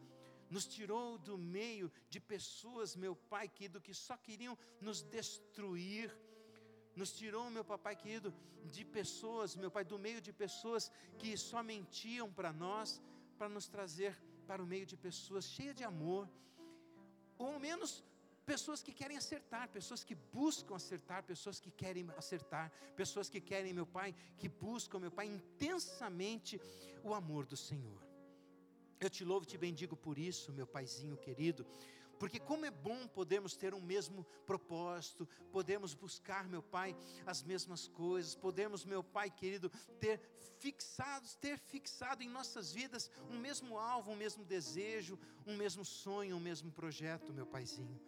nos 0.50 0.66
tirou 0.66 1.18
do 1.18 1.38
meio 1.38 1.92
de 2.10 2.20
pessoas, 2.20 2.96
meu 2.96 3.16
Pai 3.16 3.48
querido, 3.50 3.82
que 3.82 3.94
só 3.94 4.16
queriam 4.16 4.58
nos 4.80 5.02
destruir. 5.02 6.16
Nos 7.00 7.12
tirou, 7.20 7.46
meu 7.58 7.66
papai 7.74 7.96
querido, 8.02 8.30
de 8.76 8.84
pessoas, 8.98 9.56
meu 9.64 9.72
Pai, 9.76 9.84
do 9.92 9.98
meio 10.06 10.20
de 10.28 10.32
pessoas 10.44 10.84
que 11.20 11.32
só 11.50 11.60
mentiam 11.74 12.28
para 12.38 12.52
nós, 12.66 12.90
para 13.38 13.50
nos 13.56 13.68
trazer 13.76 14.14
para 14.50 14.64
o 14.64 14.70
meio 14.74 14.86
de 14.92 14.98
pessoas 15.08 15.46
cheias 15.56 15.76
de 15.80 15.84
amor, 15.84 16.24
ou 17.38 17.48
ao 17.54 17.60
menos 17.60 17.92
pessoas 18.52 18.82
que 18.86 18.94
querem 19.00 19.18
acertar, 19.18 19.64
pessoas 19.78 20.04
que 20.08 20.16
buscam 20.40 20.76
acertar, 20.76 21.22
pessoas 21.32 21.60
que 21.64 21.72
querem 21.82 22.10
acertar, 22.22 22.72
pessoas 23.02 23.30
que 23.34 23.42
querem, 23.52 23.74
meu 23.80 23.86
Pai, 23.98 24.10
que 24.40 24.50
buscam, 24.50 25.00
meu 25.06 25.12
Pai, 25.12 25.28
intensamente 25.38 26.60
o 27.04 27.14
amor 27.14 27.46
do 27.46 27.58
Senhor. 27.58 28.02
Eu 29.00 29.10
te 29.10 29.24
louvo 29.24 29.44
e 29.44 29.52
te 29.52 29.58
bendigo 29.58 29.96
por 29.96 30.18
isso, 30.18 30.52
meu 30.60 30.66
Paizinho 30.66 31.18
querido, 31.18 31.64
porque 32.20 32.40
como 32.40 32.66
é 32.66 32.72
bom 32.72 33.08
podermos 33.08 33.56
ter 33.56 33.74
um 33.74 33.82
mesmo 33.82 34.26
propósito, 34.46 35.28
podemos 35.52 35.94
buscar, 35.94 36.48
meu 36.48 36.62
Pai, 36.62 36.96
as 37.26 37.44
mesmas 37.44 37.88
coisas, 37.88 38.36
podemos, 38.36 38.86
meu 38.86 39.04
Pai 39.04 39.30
querido, 39.30 39.70
ter 40.00 40.20
fixados, 40.60 41.36
ter 41.36 41.58
fixado 41.60 42.24
em 42.24 42.30
nossas 42.30 42.74
vidas 42.74 43.12
um 43.30 43.38
mesmo 43.38 43.78
alvo, 43.78 44.12
um 44.12 44.16
mesmo 44.16 44.44
desejo, 44.44 45.20
um 45.46 45.56
mesmo 45.56 45.86
sonho, 45.86 46.36
um 46.36 46.40
mesmo 46.40 46.72
projeto, 46.72 47.34
meu 47.34 47.46
Paizinho. 47.46 48.00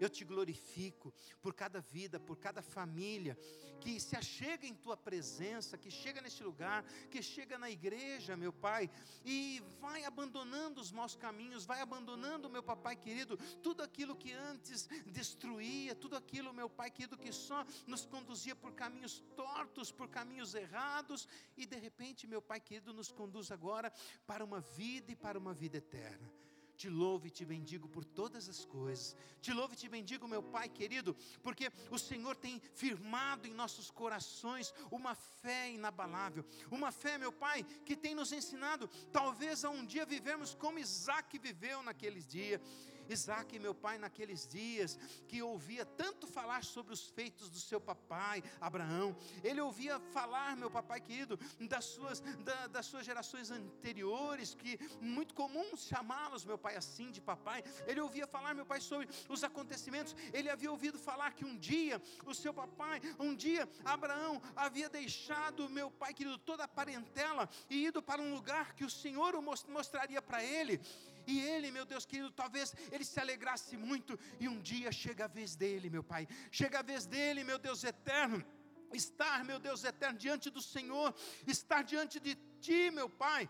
Eu 0.00 0.08
te 0.08 0.24
glorifico 0.24 1.12
por 1.40 1.54
cada 1.54 1.80
vida, 1.80 2.18
por 2.18 2.36
cada 2.36 2.62
família 2.62 3.36
que 3.80 4.00
se 4.00 4.16
achega 4.16 4.66
em 4.66 4.74
tua 4.74 4.96
presença, 4.96 5.78
que 5.78 5.90
chega 5.90 6.20
neste 6.20 6.42
lugar, 6.42 6.82
que 7.10 7.22
chega 7.22 7.58
na 7.58 7.70
igreja, 7.70 8.36
meu 8.36 8.52
Pai, 8.52 8.90
e 9.24 9.62
vai 9.80 10.04
abandonando 10.04 10.80
os 10.80 10.90
maus 10.90 11.14
caminhos, 11.14 11.64
vai 11.64 11.80
abandonando, 11.80 12.50
meu 12.50 12.62
papai 12.62 12.96
querido, 12.96 13.36
tudo 13.62 13.82
aquilo 13.82 14.16
que 14.16 14.32
antes 14.32 14.88
destruía, 15.06 15.94
tudo 15.94 16.16
aquilo, 16.16 16.52
meu 16.52 16.68
Pai 16.68 16.90
querido, 16.90 17.16
que 17.16 17.32
só 17.32 17.64
nos 17.86 18.04
conduzia 18.04 18.56
por 18.56 18.72
caminhos 18.74 19.22
tortos, 19.36 19.92
por 19.92 20.08
caminhos 20.08 20.54
errados, 20.54 21.28
e 21.56 21.66
de 21.66 21.76
repente, 21.76 22.26
meu 22.26 22.42
Pai 22.42 22.60
querido, 22.60 22.92
nos 22.92 23.12
conduz 23.12 23.50
agora 23.50 23.92
para 24.26 24.44
uma 24.44 24.60
vida 24.60 25.12
e 25.12 25.16
para 25.16 25.38
uma 25.38 25.54
vida 25.54 25.76
eterna. 25.78 26.45
Te 26.76 26.88
louvo 26.88 27.26
e 27.26 27.30
te 27.30 27.44
bendigo 27.44 27.88
por 27.88 28.04
todas 28.04 28.48
as 28.48 28.64
coisas. 28.64 29.16
Te 29.40 29.52
louvo 29.52 29.74
e 29.74 29.76
te 29.76 29.88
bendigo, 29.88 30.28
meu 30.28 30.42
Pai 30.42 30.68
querido, 30.68 31.16
porque 31.42 31.72
o 31.90 31.98
Senhor 31.98 32.36
tem 32.36 32.60
firmado 32.74 33.46
em 33.46 33.54
nossos 33.54 33.90
corações 33.90 34.74
uma 34.90 35.14
fé 35.14 35.70
inabalável. 35.70 36.44
Uma 36.70 36.92
fé, 36.92 37.16
meu 37.16 37.32
Pai, 37.32 37.64
que 37.84 37.96
tem 37.96 38.14
nos 38.14 38.32
ensinado, 38.32 38.88
talvez 39.10 39.64
a 39.64 39.70
um 39.70 39.84
dia 39.84 40.04
vivemos 40.04 40.54
como 40.54 40.78
Isaac 40.78 41.38
viveu 41.38 41.82
naqueles 41.82 42.26
dias 42.26 42.60
Isaac, 43.08 43.58
meu 43.58 43.74
pai, 43.74 43.98
naqueles 43.98 44.46
dias, 44.46 44.98
que 45.28 45.42
ouvia 45.42 45.84
tanto 45.84 46.26
falar 46.26 46.64
sobre 46.64 46.92
os 46.92 47.06
feitos 47.08 47.48
do 47.48 47.58
seu 47.58 47.80
papai, 47.80 48.42
Abraão, 48.60 49.16
ele 49.42 49.60
ouvia 49.60 49.98
falar, 49.98 50.56
meu 50.56 50.70
papai 50.70 51.00
querido, 51.00 51.38
das 51.60 51.84
suas, 51.84 52.20
da, 52.20 52.66
das 52.68 52.86
suas 52.86 53.04
gerações 53.04 53.50
anteriores, 53.50 54.54
que 54.54 54.78
muito 55.00 55.34
comum 55.34 55.76
chamá-los, 55.76 56.44
meu 56.44 56.58
pai, 56.58 56.76
assim, 56.76 57.10
de 57.10 57.20
papai. 57.20 57.62
Ele 57.86 58.00
ouvia 58.00 58.26
falar, 58.26 58.54
meu 58.54 58.66
pai, 58.66 58.80
sobre 58.80 59.08
os 59.28 59.44
acontecimentos. 59.44 60.14
Ele 60.32 60.50
havia 60.50 60.70
ouvido 60.70 60.98
falar 60.98 61.32
que 61.32 61.44
um 61.44 61.56
dia 61.56 62.00
o 62.24 62.34
seu 62.34 62.52
papai, 62.52 63.00
um 63.18 63.34
dia 63.34 63.68
Abraão 63.84 64.40
havia 64.54 64.88
deixado, 64.88 65.68
meu 65.68 65.90
pai 65.90 66.12
querido, 66.12 66.38
toda 66.38 66.64
a 66.64 66.68
parentela 66.68 67.48
e 67.68 67.86
ido 67.86 68.02
para 68.02 68.20
um 68.20 68.34
lugar 68.34 68.74
que 68.74 68.84
o 68.84 68.90
Senhor 68.90 69.34
o 69.34 69.42
mostraria 69.42 70.20
para 70.20 70.42
ele. 70.42 70.80
E 71.26 71.40
ele, 71.40 71.70
meu 71.70 71.84
Deus 71.84 72.06
querido, 72.06 72.30
talvez 72.30 72.74
ele 72.90 73.04
se 73.04 73.18
alegrasse 73.18 73.76
muito. 73.76 74.18
E 74.38 74.48
um 74.48 74.60
dia 74.60 74.90
chega 74.92 75.24
a 75.24 75.28
vez 75.28 75.56
dele, 75.56 75.90
meu 75.90 76.02
Pai. 76.02 76.26
Chega 76.50 76.78
a 76.80 76.82
vez 76.82 77.06
dele, 77.06 77.44
meu 77.44 77.58
Deus 77.58 77.84
eterno. 77.84 78.44
Estar, 78.92 79.44
meu 79.44 79.58
Deus 79.58 79.82
eterno, 79.84 80.18
diante 80.18 80.48
do 80.50 80.62
Senhor. 80.62 81.14
Estar 81.46 81.82
diante 81.82 82.20
de 82.20 82.36
Ti, 82.60 82.90
meu 82.90 83.08
Pai 83.08 83.48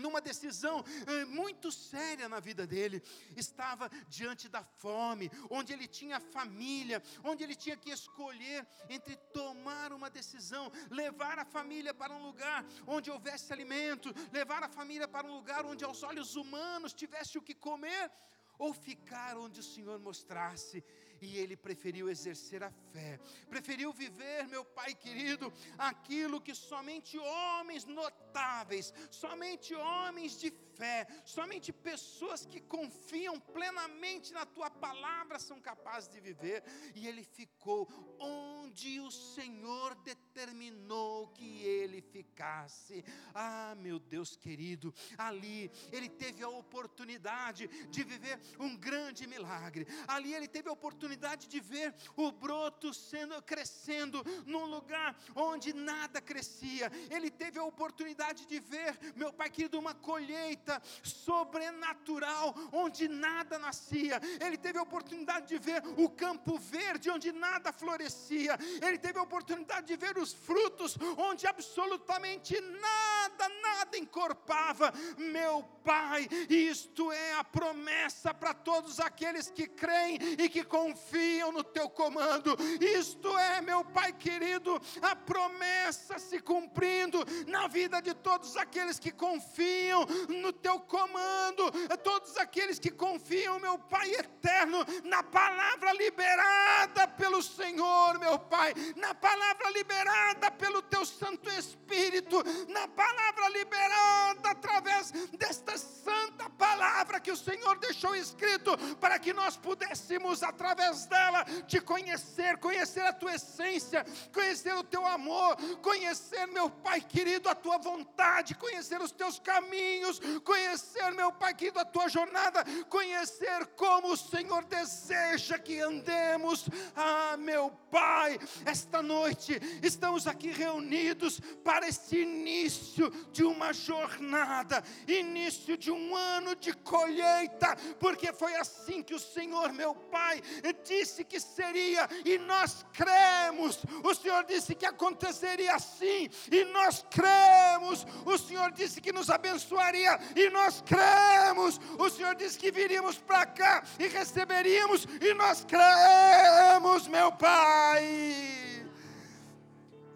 numa 0.00 0.20
decisão 0.20 0.84
eh, 1.06 1.24
muito 1.26 1.70
séria 1.70 2.28
na 2.28 2.40
vida 2.40 2.66
dele. 2.66 3.02
Estava 3.36 3.88
diante 4.08 4.48
da 4.48 4.64
fome, 4.64 5.30
onde 5.48 5.72
ele 5.72 5.86
tinha 5.86 6.18
família, 6.18 7.02
onde 7.22 7.44
ele 7.44 7.54
tinha 7.54 7.76
que 7.76 7.90
escolher 7.90 8.66
entre 8.88 9.16
tomar 9.38 9.92
uma 9.92 10.10
decisão, 10.10 10.72
levar 10.90 11.38
a 11.38 11.44
família 11.44 11.94
para 11.94 12.12
um 12.12 12.22
lugar 12.22 12.64
onde 12.86 13.10
houvesse 13.10 13.52
alimento, 13.52 14.14
levar 14.32 14.62
a 14.62 14.68
família 14.68 15.06
para 15.06 15.26
um 15.26 15.34
lugar 15.34 15.64
onde 15.64 15.84
aos 15.84 16.02
olhos 16.02 16.34
humanos 16.36 16.92
tivesse 16.92 17.38
o 17.38 17.42
que 17.42 17.54
comer, 17.54 18.10
ou 18.58 18.74
ficar 18.74 19.38
onde 19.38 19.60
o 19.60 19.62
Senhor 19.62 19.98
mostrasse 19.98 20.84
e 21.20 21.36
ele 21.36 21.56
preferiu 21.56 22.08
exercer 22.08 22.62
a 22.62 22.70
fé, 22.92 23.18
preferiu 23.48 23.92
viver, 23.92 24.46
meu 24.48 24.64
Pai 24.64 24.94
querido, 24.94 25.52
aquilo 25.76 26.40
que 26.40 26.54
somente 26.54 27.18
homens 27.18 27.84
notáveis, 27.84 28.92
somente 29.10 29.74
homens 29.74 30.38
de 30.38 30.50
fé, 30.78 31.06
somente 31.24 31.72
pessoas 31.72 32.46
que 32.46 32.60
confiam 32.60 33.38
plenamente 33.38 34.32
na 34.32 34.44
tua 34.46 34.70
palavra 34.70 35.38
são 35.38 35.60
capazes 35.60 36.08
de 36.08 36.20
viver, 36.20 36.62
e 36.94 37.06
ele 37.08 37.24
ficou 37.24 37.88
onde 38.18 39.00
o 39.00 39.10
Senhor 39.10 39.94
determinou 39.96 41.28
que 41.28 41.62
ele 41.62 42.00
ficasse. 42.00 43.04
Ah, 43.34 43.74
meu 43.76 43.98
Deus 43.98 44.36
querido, 44.36 44.94
ali 45.18 45.70
ele 45.92 46.08
teve 46.08 46.42
a 46.42 46.48
oportunidade 46.48 47.68
de 47.88 48.04
viver 48.04 48.40
um 48.58 48.76
grande 48.76 49.26
milagre, 49.26 49.86
ali 50.06 50.34
ele 50.34 50.48
teve 50.48 50.68
a 50.68 50.72
oportunidade 50.72 51.48
de 51.48 51.60
ver 51.60 51.94
o 52.16 52.30
broto 52.30 52.92
sendo 52.94 53.40
crescendo 53.42 54.22
num 54.46 54.66
lugar 54.66 55.18
onde 55.34 55.72
nada 55.72 56.20
crescia, 56.20 56.90
ele 57.10 57.30
teve 57.30 57.58
a 57.58 57.64
oportunidade 57.64 58.46
de 58.46 58.60
ver, 58.60 58.98
meu 59.16 59.32
Pai 59.32 59.50
querido, 59.50 59.78
uma 59.78 59.94
colheita 59.94 60.69
sobrenatural, 61.02 62.54
onde 62.72 63.08
nada 63.08 63.58
nascia. 63.58 64.20
Ele 64.44 64.56
teve 64.56 64.78
a 64.78 64.82
oportunidade 64.82 65.46
de 65.48 65.58
ver 65.58 65.82
o 65.96 66.08
campo 66.08 66.58
verde, 66.58 67.10
onde 67.10 67.32
nada 67.32 67.72
florescia. 67.72 68.58
Ele 68.86 68.98
teve 68.98 69.18
a 69.18 69.22
oportunidade 69.22 69.86
de 69.86 69.96
ver 69.96 70.18
os 70.18 70.32
frutos, 70.32 70.96
onde 71.16 71.46
absolutamente 71.46 72.60
nada, 72.60 73.09
nada 73.48 73.98
encorpava. 73.98 74.92
Meu 75.16 75.62
Pai, 75.84 76.28
isto 76.48 77.10
é 77.10 77.34
a 77.34 77.44
promessa 77.44 78.34
para 78.34 78.52
todos 78.52 79.00
aqueles 79.00 79.50
que 79.50 79.66
creem 79.66 80.18
e 80.38 80.48
que 80.48 80.62
confiam 80.62 81.50
no 81.50 81.64
teu 81.64 81.88
comando. 81.88 82.56
Isto 82.80 83.36
é, 83.38 83.60
meu 83.60 83.84
Pai 83.84 84.12
querido, 84.12 84.80
a 85.00 85.16
promessa 85.16 86.18
se 86.18 86.38
cumprindo 86.40 87.24
na 87.46 87.66
vida 87.66 88.00
de 88.00 88.14
todos 88.14 88.56
aqueles 88.56 88.98
que 88.98 89.10
confiam 89.10 90.04
no 90.28 90.52
teu 90.52 90.78
comando, 90.80 91.70
todos 92.02 92.36
aqueles 92.36 92.78
que 92.78 92.90
confiam, 92.90 93.58
meu 93.58 93.78
Pai 93.78 94.10
eterno, 94.12 94.78
na 95.04 95.22
palavra 95.22 95.92
liberada 95.92 97.08
pelo 97.08 97.42
Senhor, 97.42 98.18
meu 98.18 98.38
Pai, 98.38 98.74
na 98.96 99.14
palavra 99.14 99.70
liberada 99.70 100.50
pelo 100.50 100.82
teu 100.82 101.04
Santo 101.04 101.48
Espírito, 101.50 102.42
na 102.68 102.86
palavra 102.88 103.29
liberada 103.48 104.50
através 104.50 105.10
desta 105.36 105.76
santa 105.76 106.48
palavra 106.50 107.20
que 107.20 107.30
o 107.30 107.36
Senhor 107.36 107.78
deixou 107.78 108.14
escrito 108.14 108.76
para 108.96 109.18
que 109.18 109.32
nós 109.32 109.56
pudéssemos 109.56 110.42
através 110.42 111.06
dela 111.06 111.44
te 111.66 111.80
conhecer, 111.80 112.58
conhecer 112.58 113.02
a 113.02 113.12
tua 113.12 113.34
essência, 113.34 114.04
conhecer 114.32 114.74
o 114.74 114.84
teu 114.84 115.06
amor, 115.06 115.56
conhecer, 115.82 116.46
meu 116.46 116.70
Pai 116.70 117.00
querido, 117.00 117.48
a 117.48 117.54
tua 117.54 117.78
vontade, 117.78 118.54
conhecer 118.54 119.00
os 119.00 119.12
teus 119.12 119.38
caminhos, 119.38 120.20
conhecer, 120.44 121.12
meu 121.12 121.32
Pai 121.32 121.54
querido, 121.54 121.78
a 121.80 121.84
tua 121.84 122.08
jornada, 122.08 122.64
conhecer 122.88 123.66
como 123.76 124.12
o 124.12 124.16
Senhor 124.16 124.64
deseja 124.64 125.58
que 125.58 125.80
andemos. 125.80 126.68
Ah, 126.96 127.36
meu 127.36 127.70
Pai, 127.90 128.38
esta 128.64 129.02
noite 129.02 129.60
estamos 129.82 130.26
aqui 130.26 130.50
reunidos 130.50 131.40
para 131.64 131.88
este 131.88 132.18
início 132.18 133.10
de 133.32 133.44
uma 133.44 133.72
jornada, 133.72 134.82
início 135.06 135.76
de 135.76 135.90
um 135.90 136.14
ano 136.14 136.54
de 136.56 136.72
colheita, 136.72 137.76
porque 137.98 138.32
foi 138.32 138.54
assim 138.56 139.02
que 139.02 139.14
o 139.14 139.18
Senhor, 139.18 139.72
meu 139.72 139.94
Pai, 139.94 140.42
disse 140.84 141.24
que 141.24 141.40
seria, 141.40 142.08
e 142.24 142.38
nós 142.38 142.84
cremos. 142.92 143.82
O 144.02 144.14
Senhor 144.14 144.44
disse 144.44 144.74
que 144.74 144.86
aconteceria 144.86 145.74
assim, 145.74 146.28
e 146.50 146.64
nós 146.66 147.04
cremos. 147.10 148.06
O 148.24 148.38
Senhor 148.38 148.70
disse 148.72 149.00
que 149.00 149.12
nos 149.12 149.30
abençoaria, 149.30 150.18
e 150.34 150.50
nós 150.50 150.82
cremos. 150.82 151.80
O 151.98 152.08
Senhor 152.10 152.34
disse 152.34 152.58
que 152.58 152.70
viríamos 152.70 153.18
para 153.18 153.46
cá 153.46 153.82
e 153.98 154.06
receberíamos, 154.08 155.06
e 155.20 155.34
nós 155.34 155.64
cremos, 155.64 157.06
meu 157.08 157.32
Pai. 157.32 158.69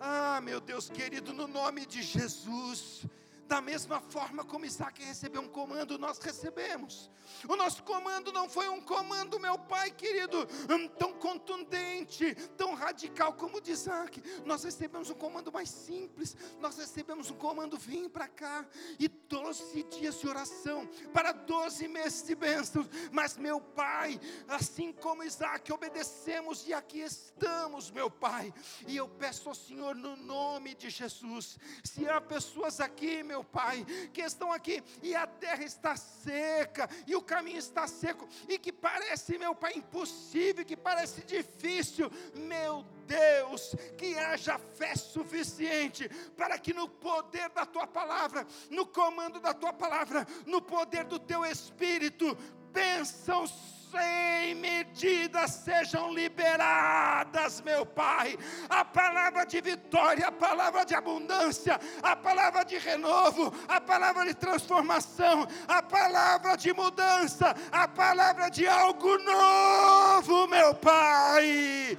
Ah, 0.06 0.38
meu 0.42 0.60
Deus 0.60 0.90
querido, 0.90 1.32
no 1.32 1.46
nome 1.48 1.86
de 1.86 2.02
Jesus, 2.02 3.06
Da 3.46 3.60
mesma 3.60 4.00
forma 4.00 4.44
como 4.44 4.64
Isaac 4.64 5.02
recebeu 5.02 5.42
um 5.42 5.48
comando, 5.48 5.98
nós 5.98 6.18
recebemos. 6.18 7.10
O 7.48 7.56
nosso 7.56 7.82
comando 7.82 8.32
não 8.32 8.48
foi 8.48 8.68
um 8.68 8.80
comando, 8.80 9.40
meu 9.40 9.58
pai 9.58 9.90
querido, 9.90 10.46
hum, 10.70 10.88
tão 10.88 11.12
contundente, 11.14 12.34
tão 12.56 12.74
radical 12.74 13.34
como 13.34 13.58
o 13.58 13.60
de 13.60 13.72
Isaac. 13.72 14.22
Nós 14.44 14.64
recebemos 14.64 15.10
um 15.10 15.14
comando 15.14 15.52
mais 15.52 15.68
simples. 15.68 16.36
Nós 16.58 16.76
recebemos 16.76 17.30
um 17.30 17.36
comando: 17.36 17.76
vim 17.78 18.08
para 18.08 18.28
cá. 18.28 18.66
E 18.98 19.08
12 19.08 19.82
dias 19.84 20.20
de 20.20 20.28
oração 20.28 20.88
para 21.12 21.32
12 21.32 21.88
meses 21.88 22.22
de 22.22 22.34
bênçãos. 22.34 22.86
Mas, 23.10 23.36
meu 23.36 23.60
pai, 23.60 24.20
assim 24.48 24.92
como 24.92 25.24
Isaac, 25.24 25.72
obedecemos 25.72 26.66
e 26.66 26.72
aqui 26.72 27.00
estamos, 27.00 27.90
meu 27.90 28.10
pai. 28.10 28.52
E 28.86 28.96
eu 28.96 29.08
peço 29.08 29.48
ao 29.48 29.54
Senhor, 29.54 29.94
no 29.94 30.16
nome 30.16 30.74
de 30.74 30.90
Jesus, 30.90 31.58
se 31.82 32.08
há 32.08 32.20
pessoas 32.20 32.80
aqui, 32.80 33.22
meu 33.22 33.33
meu 33.34 33.42
Pai, 33.42 33.84
que 34.12 34.22
estão 34.22 34.52
aqui 34.52 34.80
e 35.02 35.12
a 35.12 35.26
terra 35.26 35.64
está 35.64 35.96
seca 35.96 36.88
e 37.04 37.16
o 37.16 37.22
caminho 37.22 37.58
está 37.58 37.84
seco 37.88 38.28
e 38.48 38.58
que 38.60 38.72
parece, 38.72 39.36
meu 39.38 39.56
Pai, 39.56 39.72
impossível, 39.74 40.64
que 40.64 40.76
parece 40.76 41.22
difícil, 41.24 42.08
meu 42.34 42.84
Deus, 43.06 43.74
que 43.98 44.16
haja 44.16 44.56
fé 44.56 44.94
suficiente 44.94 46.08
para 46.36 46.56
que 46.58 46.72
no 46.72 46.88
poder 46.88 47.48
da 47.50 47.66
tua 47.66 47.88
palavra, 47.88 48.46
no 48.70 48.86
comando 48.86 49.40
da 49.40 49.52
tua 49.52 49.72
palavra, 49.72 50.24
no 50.46 50.62
poder 50.62 51.04
do 51.04 51.18
teu 51.18 51.44
espírito, 51.44 52.36
bênçãos 52.72 53.73
sem 53.94 54.54
medida 54.56 55.46
sejam 55.46 56.12
liberadas, 56.12 57.60
meu 57.60 57.86
Pai. 57.86 58.36
A 58.68 58.84
palavra 58.84 59.44
de 59.44 59.60
vitória, 59.60 60.26
a 60.26 60.32
palavra 60.32 60.84
de 60.84 60.94
abundância, 60.94 61.78
a 62.02 62.16
palavra 62.16 62.64
de 62.64 62.76
renovo, 62.76 63.54
a 63.68 63.80
palavra 63.80 64.24
de 64.26 64.34
transformação, 64.34 65.46
a 65.68 65.80
palavra 65.80 66.56
de 66.56 66.72
mudança, 66.72 67.54
a 67.70 67.86
palavra 67.86 68.48
de 68.48 68.66
algo 68.66 69.16
novo, 69.18 70.48
meu 70.48 70.74
Pai. 70.74 71.96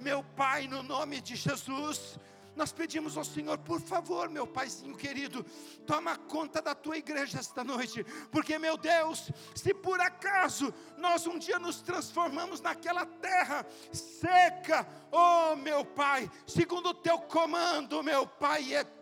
Meu 0.00 0.22
Pai, 0.36 0.68
no 0.68 0.82
nome 0.82 1.20
de 1.20 1.34
Jesus 1.34 2.18
nós 2.54 2.72
pedimos 2.72 3.16
ao 3.16 3.24
Senhor, 3.24 3.58
por 3.58 3.80
favor, 3.80 4.28
meu 4.28 4.46
Paizinho 4.46 4.96
querido, 4.96 5.44
toma 5.86 6.16
conta 6.16 6.60
da 6.60 6.74
tua 6.74 6.96
igreja 6.96 7.38
esta 7.38 7.64
noite, 7.64 8.04
porque, 8.30 8.58
meu 8.58 8.76
Deus, 8.76 9.30
se 9.54 9.72
por 9.74 10.00
acaso 10.00 10.72
nós 10.98 11.26
um 11.26 11.38
dia 11.38 11.58
nos 11.58 11.80
transformamos 11.80 12.60
naquela 12.60 13.06
terra 13.06 13.66
seca, 13.92 14.86
oh 15.10 15.56
meu 15.56 15.84
Pai, 15.84 16.30
segundo 16.46 16.90
o 16.90 16.94
teu 16.94 17.18
comando, 17.18 18.02
meu 18.02 18.26
Pai 18.26 18.74
eterno, 18.74 19.01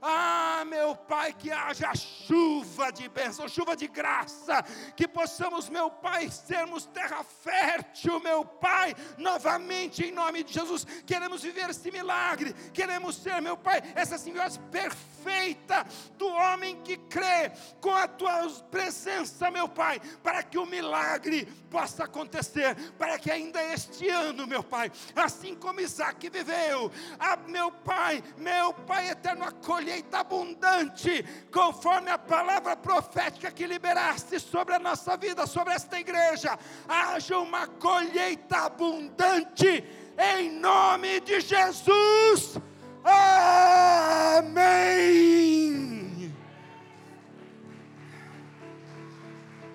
ah, 0.00 0.64
meu 0.66 0.94
Pai, 0.94 1.32
que 1.32 1.50
haja 1.50 1.94
chuva 1.94 2.90
de 2.92 3.08
bênção, 3.08 3.48
chuva 3.48 3.76
de 3.76 3.86
graça, 3.86 4.62
que 4.96 5.06
possamos, 5.06 5.68
meu 5.68 5.90
Pai, 5.90 6.28
sermos 6.30 6.86
terra 6.86 7.24
fértil, 7.24 8.20
meu 8.20 8.44
Pai, 8.44 8.94
novamente 9.16 10.04
em 10.04 10.12
nome 10.12 10.42
de 10.42 10.52
Jesus, 10.52 10.86
queremos 11.06 11.42
viver 11.42 11.70
esse 11.70 11.90
milagre, 11.90 12.52
queremos 12.72 13.16
ser, 13.16 13.40
meu 13.40 13.56
Pai, 13.56 13.82
essa 13.94 14.18
simbiose 14.18 14.58
perfeita 14.70 15.86
do 16.16 16.26
homem 16.26 16.80
que 16.82 16.96
crê 16.96 17.52
com 17.80 17.94
a 17.94 18.08
tua 18.08 18.48
presença, 18.70 19.50
meu 19.50 19.68
Pai, 19.68 20.00
para 20.22 20.42
que 20.42 20.58
o 20.58 20.66
milagre 20.66 21.46
possa 21.70 22.04
acontecer, 22.04 22.74
para 22.98 23.18
que 23.18 23.30
ainda 23.30 23.62
este 23.62 24.08
ano, 24.08 24.46
meu 24.46 24.62
Pai, 24.62 24.90
assim 25.14 25.54
como 25.54 25.80
Isaac 25.80 26.28
viveu, 26.28 26.90
ah, 27.18 27.36
meu 27.46 27.70
Pai, 27.70 28.22
meu 28.36 28.74
Pai 28.74 29.11
eterno, 29.12 29.44
a 29.44 29.52
colheita 29.52 30.18
abundante, 30.18 31.24
conforme 31.50 32.10
a 32.10 32.18
palavra 32.18 32.76
profética 32.76 33.50
que 33.50 33.66
liberaste 33.66 34.38
sobre 34.40 34.74
a 34.74 34.78
nossa 34.78 35.16
vida, 35.16 35.46
sobre 35.46 35.74
esta 35.74 35.98
igreja, 35.98 36.58
haja 36.88 37.38
uma 37.38 37.66
colheita 37.66 38.66
abundante, 38.66 39.84
em 40.18 40.50
nome 40.50 41.20
de 41.20 41.40
Jesus. 41.40 42.58
Amém. 43.04 44.92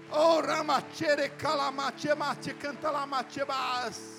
Oh, 0.10 0.41
ramachere 0.41 1.30
calamate 1.38 2.15
mate 2.15 2.54
canta 2.54 2.91
bas. 3.45 4.17